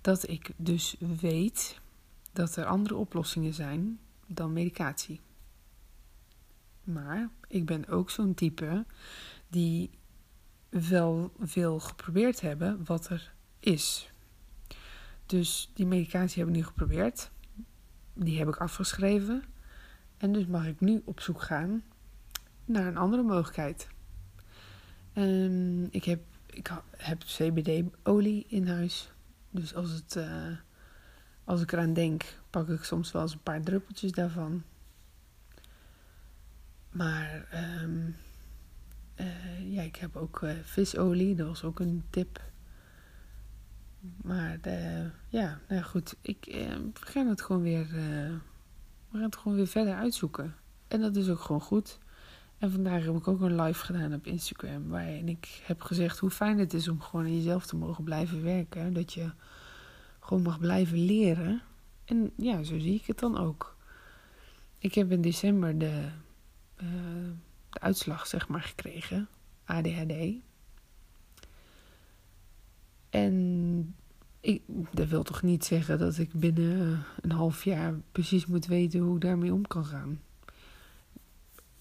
dat 0.00 0.28
ik 0.28 0.50
dus 0.56 0.96
weet 1.20 1.80
dat 2.32 2.56
er 2.56 2.64
andere 2.64 2.94
oplossingen 2.94 3.54
zijn 3.54 3.98
dan 4.26 4.52
medicatie. 4.52 5.20
Maar 6.84 7.30
ik 7.48 7.66
ben 7.66 7.88
ook 7.88 8.10
zo'n 8.10 8.34
type 8.34 8.84
die 9.48 9.90
wel 10.68 11.32
wil 11.36 11.80
geprobeerd 11.80 12.40
hebben 12.40 12.84
wat 12.84 13.08
er 13.08 13.32
is. 13.60 14.10
Dus 15.26 15.70
die 15.74 15.86
medicatie 15.86 16.38
heb 16.38 16.48
ik 16.48 16.56
nu 16.56 16.64
geprobeerd. 16.64 17.30
Die 18.12 18.38
heb 18.38 18.48
ik 18.48 18.56
afgeschreven. 18.56 19.42
En 20.16 20.32
dus 20.32 20.46
mag 20.46 20.66
ik 20.66 20.80
nu 20.80 21.02
op 21.04 21.20
zoek 21.20 21.42
gaan 21.42 21.82
naar 22.64 22.86
een 22.86 22.96
andere 22.96 23.22
mogelijkheid. 23.22 23.88
Um, 25.14 25.88
ik 25.90 26.04
heb, 26.04 26.20
ik 26.46 26.70
heb 26.96 27.22
CBD-olie 27.22 28.44
in 28.48 28.68
huis. 28.68 29.12
Dus 29.50 29.74
als, 29.74 29.90
het, 29.90 30.14
uh, 30.16 30.56
als 31.44 31.62
ik 31.62 31.72
eraan 31.72 31.92
denk, 31.92 32.24
pak 32.50 32.68
ik 32.68 32.82
soms 32.82 33.12
wel 33.12 33.22
eens 33.22 33.32
een 33.32 33.42
paar 33.42 33.62
druppeltjes 33.62 34.12
daarvan. 34.12 34.62
Maar 36.90 37.48
um, 37.82 38.16
uh, 39.16 39.72
ja, 39.72 39.82
ik 39.82 39.96
heb 39.96 40.16
ook 40.16 40.40
uh, 40.42 40.50
visolie. 40.62 41.34
Dat 41.34 41.46
was 41.46 41.64
ook 41.64 41.80
een 41.80 42.04
tip. 42.10 42.42
Maar 44.22 44.58
de, 44.60 45.10
ja, 45.28 45.60
nou 45.68 45.82
goed. 45.82 46.16
Ik, 46.20 46.46
uh, 46.46 46.54
we 46.76 46.90
gaan 47.00 47.26
het 47.26 47.42
gewoon 47.42 47.62
weer. 47.62 47.86
we 49.08 49.12
gaan 49.12 49.22
het 49.22 49.36
gewoon 49.36 49.56
weer 49.56 49.66
verder 49.66 49.94
uitzoeken. 49.94 50.54
En 50.88 51.00
dat 51.00 51.16
is 51.16 51.28
ook 51.28 51.40
gewoon 51.40 51.60
goed. 51.60 51.98
En 52.58 52.72
vandaag 52.72 53.04
heb 53.04 53.14
ik 53.14 53.28
ook 53.28 53.40
een 53.40 53.60
live 53.60 53.84
gedaan 53.84 54.14
op 54.14 54.26
Instagram. 54.26 54.88
Waarin 54.88 55.28
ik 55.28 55.60
heb 55.64 55.82
gezegd 55.82 56.18
hoe 56.18 56.30
fijn 56.30 56.58
het 56.58 56.74
is 56.74 56.88
om 56.88 57.00
gewoon 57.00 57.24
aan 57.24 57.36
jezelf 57.36 57.66
te 57.66 57.76
mogen 57.76 58.04
blijven 58.04 58.42
werken. 58.42 58.92
Dat 58.92 59.12
je 59.12 59.30
gewoon 60.20 60.42
mag 60.42 60.58
blijven 60.58 60.98
leren. 60.98 61.62
En 62.04 62.30
ja, 62.36 62.62
zo 62.62 62.78
zie 62.78 62.94
ik 62.94 63.06
het 63.06 63.18
dan 63.18 63.38
ook. 63.38 63.76
Ik 64.78 64.94
heb 64.94 65.10
in 65.10 65.20
december 65.20 65.78
de, 65.78 66.08
de 66.76 67.32
uitslag, 67.70 68.26
zeg 68.26 68.48
maar, 68.48 68.62
gekregen. 68.62 69.28
ADHD. 69.64 70.12
En 73.16 73.94
ik, 74.40 74.62
dat 74.90 75.08
wil 75.08 75.22
toch 75.22 75.42
niet 75.42 75.64
zeggen 75.64 75.98
dat 75.98 76.18
ik 76.18 76.32
binnen 76.32 77.04
een 77.20 77.32
half 77.32 77.64
jaar 77.64 77.94
precies 78.12 78.46
moet 78.46 78.66
weten 78.66 79.00
hoe 79.00 79.14
ik 79.14 79.20
daarmee 79.20 79.52
om 79.52 79.66
kan 79.66 79.84
gaan 79.84 80.20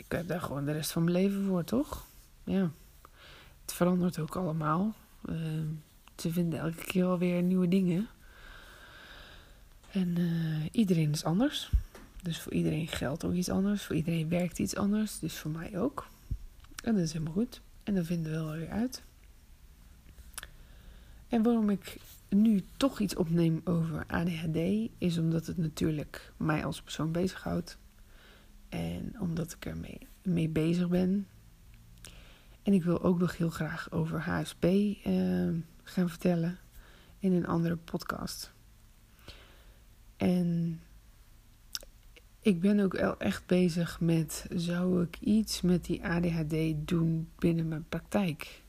ik 0.06 0.12
heb 0.12 0.28
daar 0.28 0.42
gewoon 0.42 0.66
de 0.66 0.72
rest 0.72 0.92
van 0.92 1.04
mijn 1.04 1.16
leven 1.16 1.46
voor, 1.46 1.64
toch? 1.64 2.08
Ja. 2.44 2.72
Het 3.62 3.74
verandert 3.74 4.20
ook 4.20 4.36
allemaal. 4.36 4.94
Uh, 5.30 5.36
ze 6.16 6.32
vinden 6.32 6.60
elke 6.60 6.84
keer 6.84 7.06
alweer 7.06 7.42
nieuwe 7.42 7.68
dingen. 7.68 8.08
En 9.92 10.20
uh, 10.20 10.66
iedereen 10.72 11.12
is 11.12 11.24
anders. 11.24 11.72
Dus 12.22 12.40
voor 12.40 12.54
iedereen 12.54 12.88
geldt 12.88 13.26
ook 13.26 13.34
iets 13.34 13.50
anders. 13.50 13.84
Voor 13.84 13.96
iedereen 13.96 14.30
werkt 14.30 14.60
iets 14.60 14.76
anders. 14.76 15.20
Dus 15.20 15.38
voor 15.38 15.52
mij 15.52 15.80
ook. 15.80 16.08
En 16.84 16.94
dat 16.94 17.04
is 17.04 17.14
helemaal 17.14 17.34
goed. 17.34 17.62
En 17.84 17.96
dat 17.96 18.06
vinden 18.06 18.32
we 18.32 18.38
wel 18.38 18.52
weer 18.52 18.70
uit. 18.70 19.04
En 21.28 21.44
waarom 21.44 21.70
ik 21.70 21.98
nu 22.30 22.64
toch 22.78 23.00
iets 23.00 23.16
opneem 23.16 23.62
over 23.64 24.06
ADHD, 24.08 24.90
is 24.98 25.18
omdat 25.18 25.46
het 25.46 25.58
natuurlijk 25.58 26.34
mij 26.38 26.66
als 26.66 26.82
persoon 26.82 27.12
bezighoudt. 27.12 27.78
En 28.70 29.16
omdat 29.20 29.54
ik 29.54 29.66
ermee 29.66 30.08
mee 30.24 30.50
bezig 30.50 30.90
ben. 30.90 31.28
En 32.64 32.74
ik 32.74 32.84
wil 32.84 33.04
ook 33.04 33.20
nog 33.20 33.38
heel 33.38 33.50
graag 33.50 33.92
over 33.92 34.22
HSP 34.22 34.64
uh, 34.64 35.48
eh, 35.48 35.54
gaan 35.84 36.10
vertellen 36.10 36.58
in 37.20 37.34
een 37.34 37.48
andere 37.48 37.76
podcast. 37.76 38.54
En 40.18 40.80
ik 42.40 42.60
ben 42.60 42.80
ook 42.80 42.94
echt 42.94 43.46
bezig 43.46 44.00
met: 44.00 44.46
zou 44.54 45.04
ik 45.04 45.20
iets 45.20 45.62
met 45.62 45.86
die 45.86 46.06
ADHD 46.06 46.56
doen 46.88 47.30
binnen 47.36 47.68
mijn 47.68 47.86
praktijk? 47.90 48.64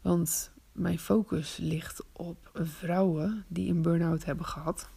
Want 0.00 0.52
mijn 0.72 0.98
focus 0.98 1.56
ligt 1.56 2.04
op 2.12 2.50
vrouwen 2.54 3.44
die 3.48 3.70
een 3.70 3.82
burn-out 3.82 4.24
hebben 4.24 4.46
gehad. 4.46 4.88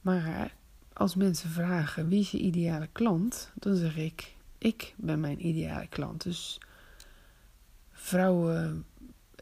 Maar 0.00 0.54
als 0.92 1.14
mensen 1.14 1.50
vragen 1.50 2.08
wie 2.08 2.20
is 2.20 2.30
je 2.30 2.38
ideale 2.38 2.88
klant, 2.92 3.50
dan 3.54 3.76
zeg 3.76 3.96
ik: 3.96 4.34
ik 4.58 4.94
ben 4.96 5.20
mijn 5.20 5.46
ideale 5.46 5.86
klant. 5.86 6.22
Dus 6.22 6.60
vrouwen, 7.92 8.84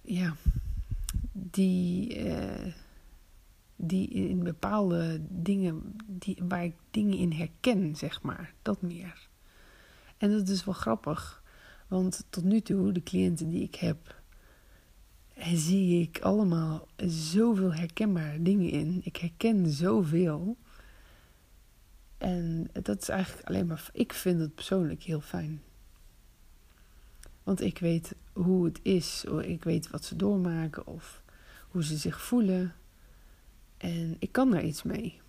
ja, 0.02 0.36
die, 1.32 2.24
uh, 2.24 2.72
die 3.76 4.08
in 4.08 4.42
bepaalde 4.42 5.20
dingen, 5.28 5.96
die, 6.06 6.38
waar 6.48 6.64
ik 6.64 6.74
dingen 6.90 7.16
in 7.16 7.32
herken, 7.32 7.96
zeg 7.96 8.22
maar, 8.22 8.54
dat 8.62 8.82
meer. 8.82 9.28
En 10.16 10.30
dat 10.30 10.48
is 10.48 10.64
wel 10.64 10.74
grappig, 10.74 11.42
want 11.88 12.24
tot 12.30 12.44
nu 12.44 12.60
toe, 12.60 12.92
de 12.92 13.02
cliënten 13.02 13.48
die 13.48 13.62
ik 13.62 13.74
heb, 13.74 14.22
zie 15.54 16.00
ik 16.02 16.20
allemaal 16.20 16.88
zoveel 17.06 17.74
herkenbare 17.74 18.42
dingen 18.42 18.70
in. 18.70 19.00
Ik 19.04 19.16
herken 19.16 19.70
zoveel. 19.70 20.56
En 22.18 22.70
dat 22.82 23.02
is 23.02 23.08
eigenlijk 23.08 23.48
alleen 23.48 23.66
maar. 23.66 23.90
Ik 23.92 24.12
vind 24.12 24.40
het 24.40 24.54
persoonlijk 24.54 25.02
heel 25.02 25.20
fijn. 25.20 25.62
Want 27.42 27.60
ik 27.60 27.78
weet 27.78 28.14
hoe 28.32 28.64
het 28.64 28.80
is. 28.82 29.24
Ik 29.42 29.64
weet 29.64 29.90
wat 29.90 30.04
ze 30.04 30.16
doormaken 30.16 30.86
of 30.86 31.22
hoe 31.68 31.84
ze 31.84 31.96
zich 31.96 32.20
voelen. 32.22 32.74
En 33.76 34.16
ik 34.18 34.32
kan 34.32 34.50
daar 34.50 34.64
iets 34.64 34.82
mee. 34.82 35.20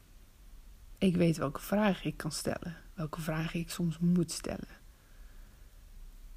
Ik 0.98 1.16
weet 1.16 1.38
welke 1.38 1.62
vragen 1.62 2.06
ik 2.06 2.18
kan 2.18 2.32
stellen. 2.32 2.76
Welke 2.94 3.22
vragen 3.22 3.60
ik 3.60 3.70
soms 3.70 4.00
moet 4.00 4.32
stellen. 4.32 4.84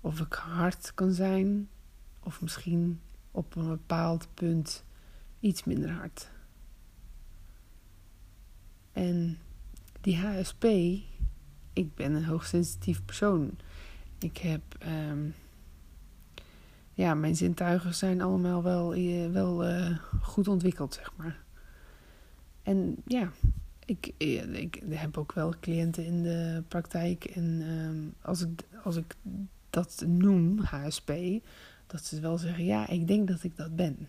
Of 0.00 0.20
ik 0.20 0.32
hard 0.32 0.94
kan 0.94 1.12
zijn. 1.12 1.68
Of 2.20 2.40
misschien 2.42 3.00
op 3.30 3.56
een 3.56 3.68
bepaald 3.68 4.28
punt 4.34 4.84
iets 5.40 5.64
minder 5.64 5.90
hard. 5.90 6.30
En 8.92 9.38
die 10.00 10.16
HSP, 10.16 10.64
ik 11.72 11.94
ben 11.94 12.12
een 12.12 12.24
hoogsensitief 12.24 13.04
persoon. 13.04 13.58
Ik 14.18 14.36
heb, 14.36 14.62
um, 14.86 15.34
ja, 16.92 17.14
mijn 17.14 17.36
zintuigen 17.36 17.94
zijn 17.94 18.20
allemaal 18.20 18.62
wel, 18.62 18.96
uh, 18.96 19.30
wel 19.30 19.68
uh, 19.68 19.98
goed 20.20 20.48
ontwikkeld, 20.48 20.94
zeg 20.94 21.12
maar. 21.16 21.44
En 22.62 22.96
ja, 23.06 23.30
ik, 23.84 24.12
eh, 24.18 24.54
ik 24.54 24.82
heb 24.88 25.18
ook 25.18 25.32
wel 25.32 25.54
cliënten 25.60 26.04
in 26.04 26.22
de 26.22 26.62
praktijk. 26.68 27.24
En 27.24 27.44
um, 27.44 28.14
als, 28.22 28.40
ik, 28.40 28.64
als 28.84 28.96
ik 28.96 29.16
dat 29.70 30.04
noem, 30.06 30.58
HSP, 30.58 31.12
dat 31.86 32.04
ze 32.04 32.20
wel 32.20 32.38
zeggen: 32.38 32.64
ja, 32.64 32.88
ik 32.88 33.06
denk 33.06 33.28
dat 33.28 33.42
ik 33.42 33.56
dat 33.56 33.76
ben. 33.76 34.08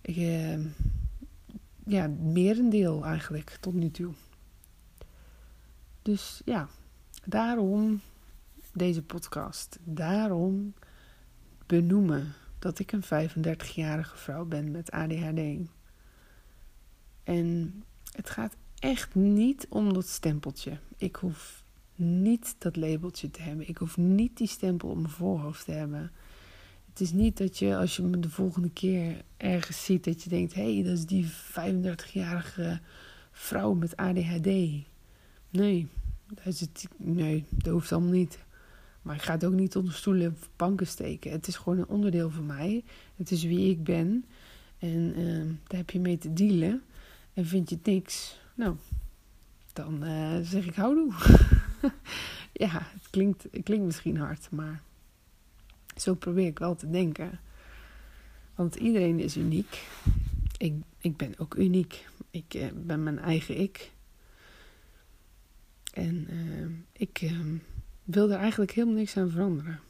Ik, 0.00 0.16
uh, 0.16 0.58
ja, 1.86 2.08
merendeel 2.08 3.04
eigenlijk 3.04 3.56
tot 3.60 3.74
nu 3.74 3.90
toe. 3.90 4.12
Dus 6.02 6.42
ja, 6.44 6.68
daarom 7.24 8.00
deze 8.72 9.02
podcast. 9.02 9.78
Daarom 9.84 10.74
benoemen 11.66 12.32
dat 12.58 12.78
ik 12.78 12.92
een 12.92 13.04
35-jarige 13.04 14.16
vrouw 14.16 14.44
ben 14.44 14.70
met 14.70 14.90
ADHD. 14.90 15.68
En 17.22 17.82
het 18.12 18.30
gaat 18.30 18.56
echt 18.78 19.14
niet 19.14 19.66
om 19.68 19.92
dat 19.92 20.08
stempeltje. 20.08 20.78
Ik 20.96 21.16
hoef 21.16 21.59
niet 22.00 22.54
dat 22.58 22.76
labeltje 22.76 23.30
te 23.30 23.42
hebben. 23.42 23.68
Ik 23.68 23.76
hoef 23.76 23.96
niet 23.96 24.36
die 24.36 24.46
stempel 24.46 24.88
op 24.88 24.96
mijn 24.96 25.08
voorhoofd 25.08 25.64
te 25.64 25.72
hebben. 25.72 26.12
Het 26.88 27.00
is 27.00 27.12
niet 27.12 27.36
dat 27.36 27.58
je 27.58 27.76
als 27.76 27.96
je 27.96 28.02
me 28.02 28.18
de 28.18 28.30
volgende 28.30 28.70
keer 28.70 29.22
ergens 29.36 29.84
ziet, 29.84 30.04
dat 30.04 30.22
je 30.22 30.30
denkt: 30.30 30.54
hé, 30.54 30.74
hey, 30.74 30.82
dat 30.82 30.92
is 30.92 31.06
die 31.06 31.26
35-jarige 31.26 32.80
vrouw 33.30 33.74
met 33.74 33.96
ADHD. 33.96 34.46
Nee, 35.50 35.86
dat, 36.26 36.46
is 36.46 36.60
het, 36.60 36.88
nee, 36.96 37.44
dat 37.50 37.72
hoeft 37.72 37.92
allemaal 37.92 38.10
niet. 38.10 38.38
Maar 39.02 39.14
ik 39.14 39.22
ga 39.22 39.32
het 39.32 39.44
ook 39.44 39.52
niet 39.52 39.76
onder 39.76 39.94
stoelen 39.94 40.32
of 40.32 40.48
banken 40.56 40.86
steken. 40.86 41.30
Het 41.30 41.46
is 41.46 41.56
gewoon 41.56 41.78
een 41.78 41.88
onderdeel 41.88 42.30
van 42.30 42.46
mij. 42.46 42.84
Het 43.16 43.30
is 43.30 43.44
wie 43.44 43.70
ik 43.70 43.84
ben. 43.84 44.24
En 44.78 45.18
uh, 45.18 45.44
daar 45.66 45.78
heb 45.78 45.90
je 45.90 46.00
mee 46.00 46.18
te 46.18 46.32
dealen. 46.32 46.82
En 47.34 47.46
vind 47.46 47.68
je 47.68 47.74
het 47.74 47.86
niks, 47.86 48.40
nou, 48.54 48.76
dan 49.72 50.04
uh, 50.04 50.38
zeg 50.42 50.66
ik 50.66 50.74
houdoe. 50.74 51.12
ja, 52.52 52.68
het 52.72 53.10
klinkt, 53.62 53.84
misschien 53.84 54.16
hard, 54.16 54.50
maar 54.50 54.82
zo 55.96 56.14
probeer 56.14 56.46
ik 56.46 56.58
wel 56.58 56.74
te 56.74 56.90
denken. 56.90 57.40
Want 58.54 58.74
iedereen 58.74 59.20
is 59.20 59.36
uniek. 59.36 59.86
Ik, 60.56 60.74
ik 60.98 61.16
ben 61.16 61.34
ook 61.38 61.54
uniek. 61.54 62.08
Ik 62.30 62.54
uh, 62.54 62.66
ben 62.74 63.02
mijn 63.02 63.18
eigen 63.18 63.60
ik. 63.60 63.90
En 65.92 66.26
uh, 66.30 66.66
ik 66.92 67.20
uh, 67.22 67.40
wil 68.04 68.30
er 68.30 68.38
eigenlijk 68.38 68.70
helemaal 68.70 68.96
niks 68.96 69.16
aan 69.16 69.30
veranderen. 69.30 69.80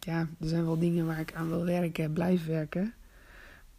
ja, 0.00 0.28
er 0.40 0.48
zijn 0.48 0.64
wel 0.64 0.78
dingen 0.78 1.06
waar 1.06 1.20
ik 1.20 1.34
aan 1.34 1.48
wil 1.48 1.64
werken, 1.64 2.12
blijf 2.12 2.46
werken. 2.46 2.94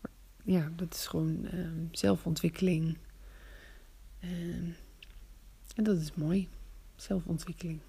Maar 0.01 0.11
ja, 0.43 0.71
dat 0.75 0.93
is 0.93 1.07
gewoon 1.07 1.47
zelfontwikkeling. 1.91 2.97
En 5.75 5.83
dat 5.83 5.97
is 5.97 6.13
mooi, 6.13 6.47
zelfontwikkeling. 7.01 7.79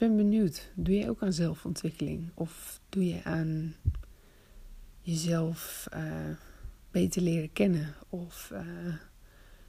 Ik 0.00 0.06
ben 0.06 0.16
benieuwd, 0.16 0.70
doe 0.74 0.94
je 0.94 1.08
ook 1.08 1.22
aan 1.22 1.32
zelfontwikkeling? 1.32 2.30
Of 2.34 2.80
doe 2.88 3.06
je 3.06 3.24
aan 3.24 3.74
jezelf 5.00 5.88
uh, 5.94 6.30
beter 6.90 7.22
leren 7.22 7.52
kennen? 7.52 7.94
Of 8.08 8.50
uh, 8.52 8.94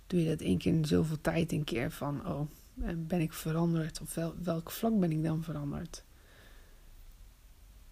doe 0.08 0.24
je 0.24 0.30
dat 0.30 0.42
één 0.42 0.58
keer 0.58 0.74
in 0.74 0.86
zoveel 0.86 1.22
tijd 1.22 1.52
een 1.52 1.64
keer 1.64 1.92
van, 1.92 2.28
oh, 2.28 2.42
ben 2.98 3.22
ik 3.22 3.34
veranderd? 3.34 4.02
Of 4.02 4.16
wel, 4.16 4.36
welk 4.44 4.72
vlak 4.72 5.00
ben 5.00 5.12
ik 5.12 5.24
dan 5.24 5.44
veranderd? 5.44 6.04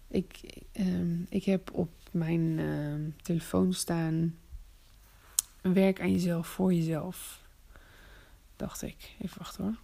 Ik, 0.08 0.60
um, 0.78 1.26
ik 1.28 1.44
heb 1.44 1.70
op 1.72 1.90
mijn 2.10 2.40
uh, 2.40 3.12
telefoon 3.22 3.72
staan: 3.72 4.36
werk 5.60 6.00
aan 6.00 6.12
jezelf 6.12 6.46
voor 6.46 6.74
jezelf. 6.74 7.39
Dacht 8.60 8.82
ik. 8.82 9.14
Even 9.18 9.38
wachten 9.38 9.64
hoor. 9.64 9.78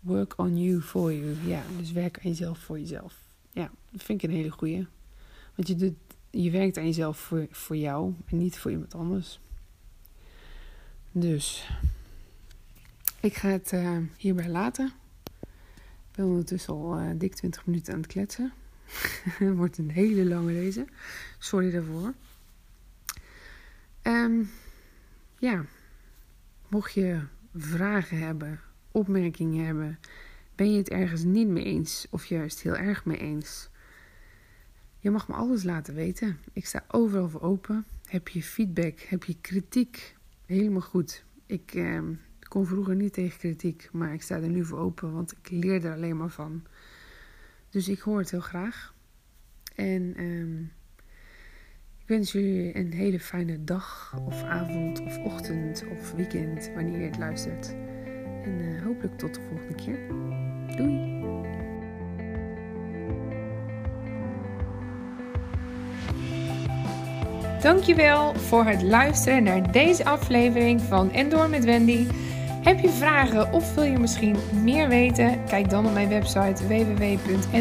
Work 0.00 0.38
on 0.38 0.62
you 0.62 0.80
for 0.80 1.12
you. 1.12 1.46
Ja, 1.46 1.62
dus 1.78 1.92
werk 1.92 2.16
aan 2.16 2.30
jezelf 2.30 2.58
voor 2.58 2.78
jezelf. 2.78 3.14
Ja, 3.50 3.70
dat 3.90 4.02
vind 4.02 4.22
ik 4.22 4.30
een 4.30 4.36
hele 4.36 4.50
goeie. 4.50 4.86
Want 5.54 5.68
je, 5.68 5.74
doet, 5.74 5.94
je 6.30 6.50
werkt 6.50 6.76
aan 6.76 6.84
jezelf 6.84 7.18
voor, 7.18 7.46
voor 7.50 7.76
jou 7.76 8.14
en 8.26 8.36
niet 8.36 8.58
voor 8.58 8.70
iemand 8.70 8.94
anders. 8.94 9.40
Dus 11.12 11.68
ik 13.20 13.34
ga 13.34 13.48
het 13.48 13.72
uh, 13.72 13.98
hierbij 14.16 14.48
laten. 14.48 14.92
Ik 16.10 16.12
ben 16.14 16.24
ondertussen 16.24 16.72
al 16.74 17.00
uh, 17.00 17.10
dik 17.14 17.34
20 17.34 17.66
minuten 17.66 17.92
aan 17.92 18.00
het 18.00 18.08
kletsen. 18.08 18.52
het 19.38 19.56
wordt 19.56 19.78
een 19.78 19.90
hele 19.90 20.24
lange 20.24 20.52
deze. 20.52 20.86
Sorry 21.38 21.70
daarvoor. 21.70 22.14
Um, 24.02 24.50
ja, 25.38 25.64
mocht 26.68 26.92
je 26.92 27.20
vragen 27.54 28.18
hebben, 28.18 28.60
opmerkingen 28.90 29.64
hebben, 29.64 29.98
ben 30.54 30.70
je 30.72 30.78
het 30.78 30.88
ergens 30.88 31.22
niet 31.22 31.48
mee 31.48 31.64
eens 31.64 32.06
of 32.10 32.24
juist 32.24 32.62
heel 32.62 32.76
erg 32.76 33.04
mee 33.04 33.18
eens? 33.18 33.70
Je 34.98 35.10
mag 35.10 35.28
me 35.28 35.34
alles 35.34 35.62
laten 35.62 35.94
weten. 35.94 36.38
Ik 36.52 36.66
sta 36.66 36.84
overal 36.88 37.28
voor 37.28 37.40
open. 37.40 37.84
Heb 38.04 38.28
je 38.28 38.42
feedback, 38.42 39.00
heb 39.00 39.24
je 39.24 39.36
kritiek? 39.40 40.16
Helemaal 40.46 40.80
goed. 40.80 41.24
Ik 41.46 41.74
eh, 41.74 42.02
kon 42.48 42.66
vroeger 42.66 42.94
niet 42.94 43.12
tegen 43.12 43.38
kritiek, 43.38 43.88
maar 43.92 44.12
ik 44.12 44.22
sta 44.22 44.34
er 44.34 44.48
nu 44.48 44.64
voor 44.64 44.78
open, 44.78 45.12
want 45.12 45.32
ik 45.32 45.50
leer 45.50 45.84
er 45.84 45.92
alleen 45.92 46.16
maar 46.16 46.30
van. 46.30 46.62
Dus 47.70 47.88
ik 47.88 48.00
hoor 48.00 48.18
het 48.18 48.30
heel 48.30 48.40
graag. 48.40 48.94
En 49.74 50.14
eh, 50.16 50.70
ik 52.06 52.12
wens 52.12 52.32
jullie 52.32 52.76
een 52.76 52.92
hele 52.92 53.20
fijne 53.20 53.64
dag, 53.64 54.14
of 54.26 54.42
avond, 54.42 55.02
of 55.02 55.18
ochtend, 55.18 55.84
of 55.90 56.12
weekend, 56.12 56.70
wanneer 56.74 56.98
je 56.98 57.06
het 57.06 57.18
luistert. 57.18 57.74
En 58.44 58.58
uh, 58.60 58.84
hopelijk 58.84 59.18
tot 59.18 59.34
de 59.34 59.40
volgende 59.48 59.74
keer. 59.74 59.98
Doei! 60.76 61.24
Dankjewel 67.62 68.34
voor 68.34 68.64
het 68.64 68.82
luisteren 68.82 69.42
naar 69.42 69.72
deze 69.72 70.04
aflevering 70.04 70.80
van 70.80 71.10
Endor 71.10 71.48
met 71.48 71.64
Wendy. 71.64 72.06
Heb 72.62 72.80
je 72.80 72.88
vragen 72.88 73.52
of 73.52 73.74
wil 73.74 73.84
je 73.84 73.98
misschien 73.98 74.36
meer 74.62 74.88
weten? 74.88 75.44
Kijk 75.44 75.70
dan 75.70 75.86
op 75.86 75.92
mijn 75.92 76.08
website 76.08 76.66
www.n-door.nl. 76.66 77.58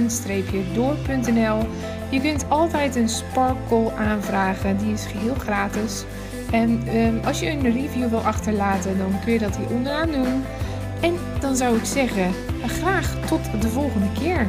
Je 2.10 2.22
kunt 2.22 2.46
altijd 2.50 2.96
een 2.96 3.10
Sparkle 3.10 3.92
aanvragen, 3.94 4.78
die 4.78 4.94
is 4.94 5.06
geheel 5.06 5.36
gratis. 5.36 6.04
En 6.52 6.98
um, 6.98 7.20
als 7.26 7.40
je 7.40 7.50
een 7.50 7.72
review 7.72 8.10
wil 8.10 8.20
achterlaten, 8.20 8.98
dan 8.98 9.20
kun 9.24 9.34
je 9.34 9.40
dat 9.40 9.58
hier 9.58 9.70
onderaan 9.70 10.12
doen. 10.12 10.44
En 11.02 11.14
dan 11.40 11.56
zou 11.56 11.78
ik 11.78 11.86
zeggen, 11.86 12.32
graag 12.66 13.16
tot 13.28 13.62
de 13.62 13.70
volgende 13.70 14.12
keer. 14.20 14.48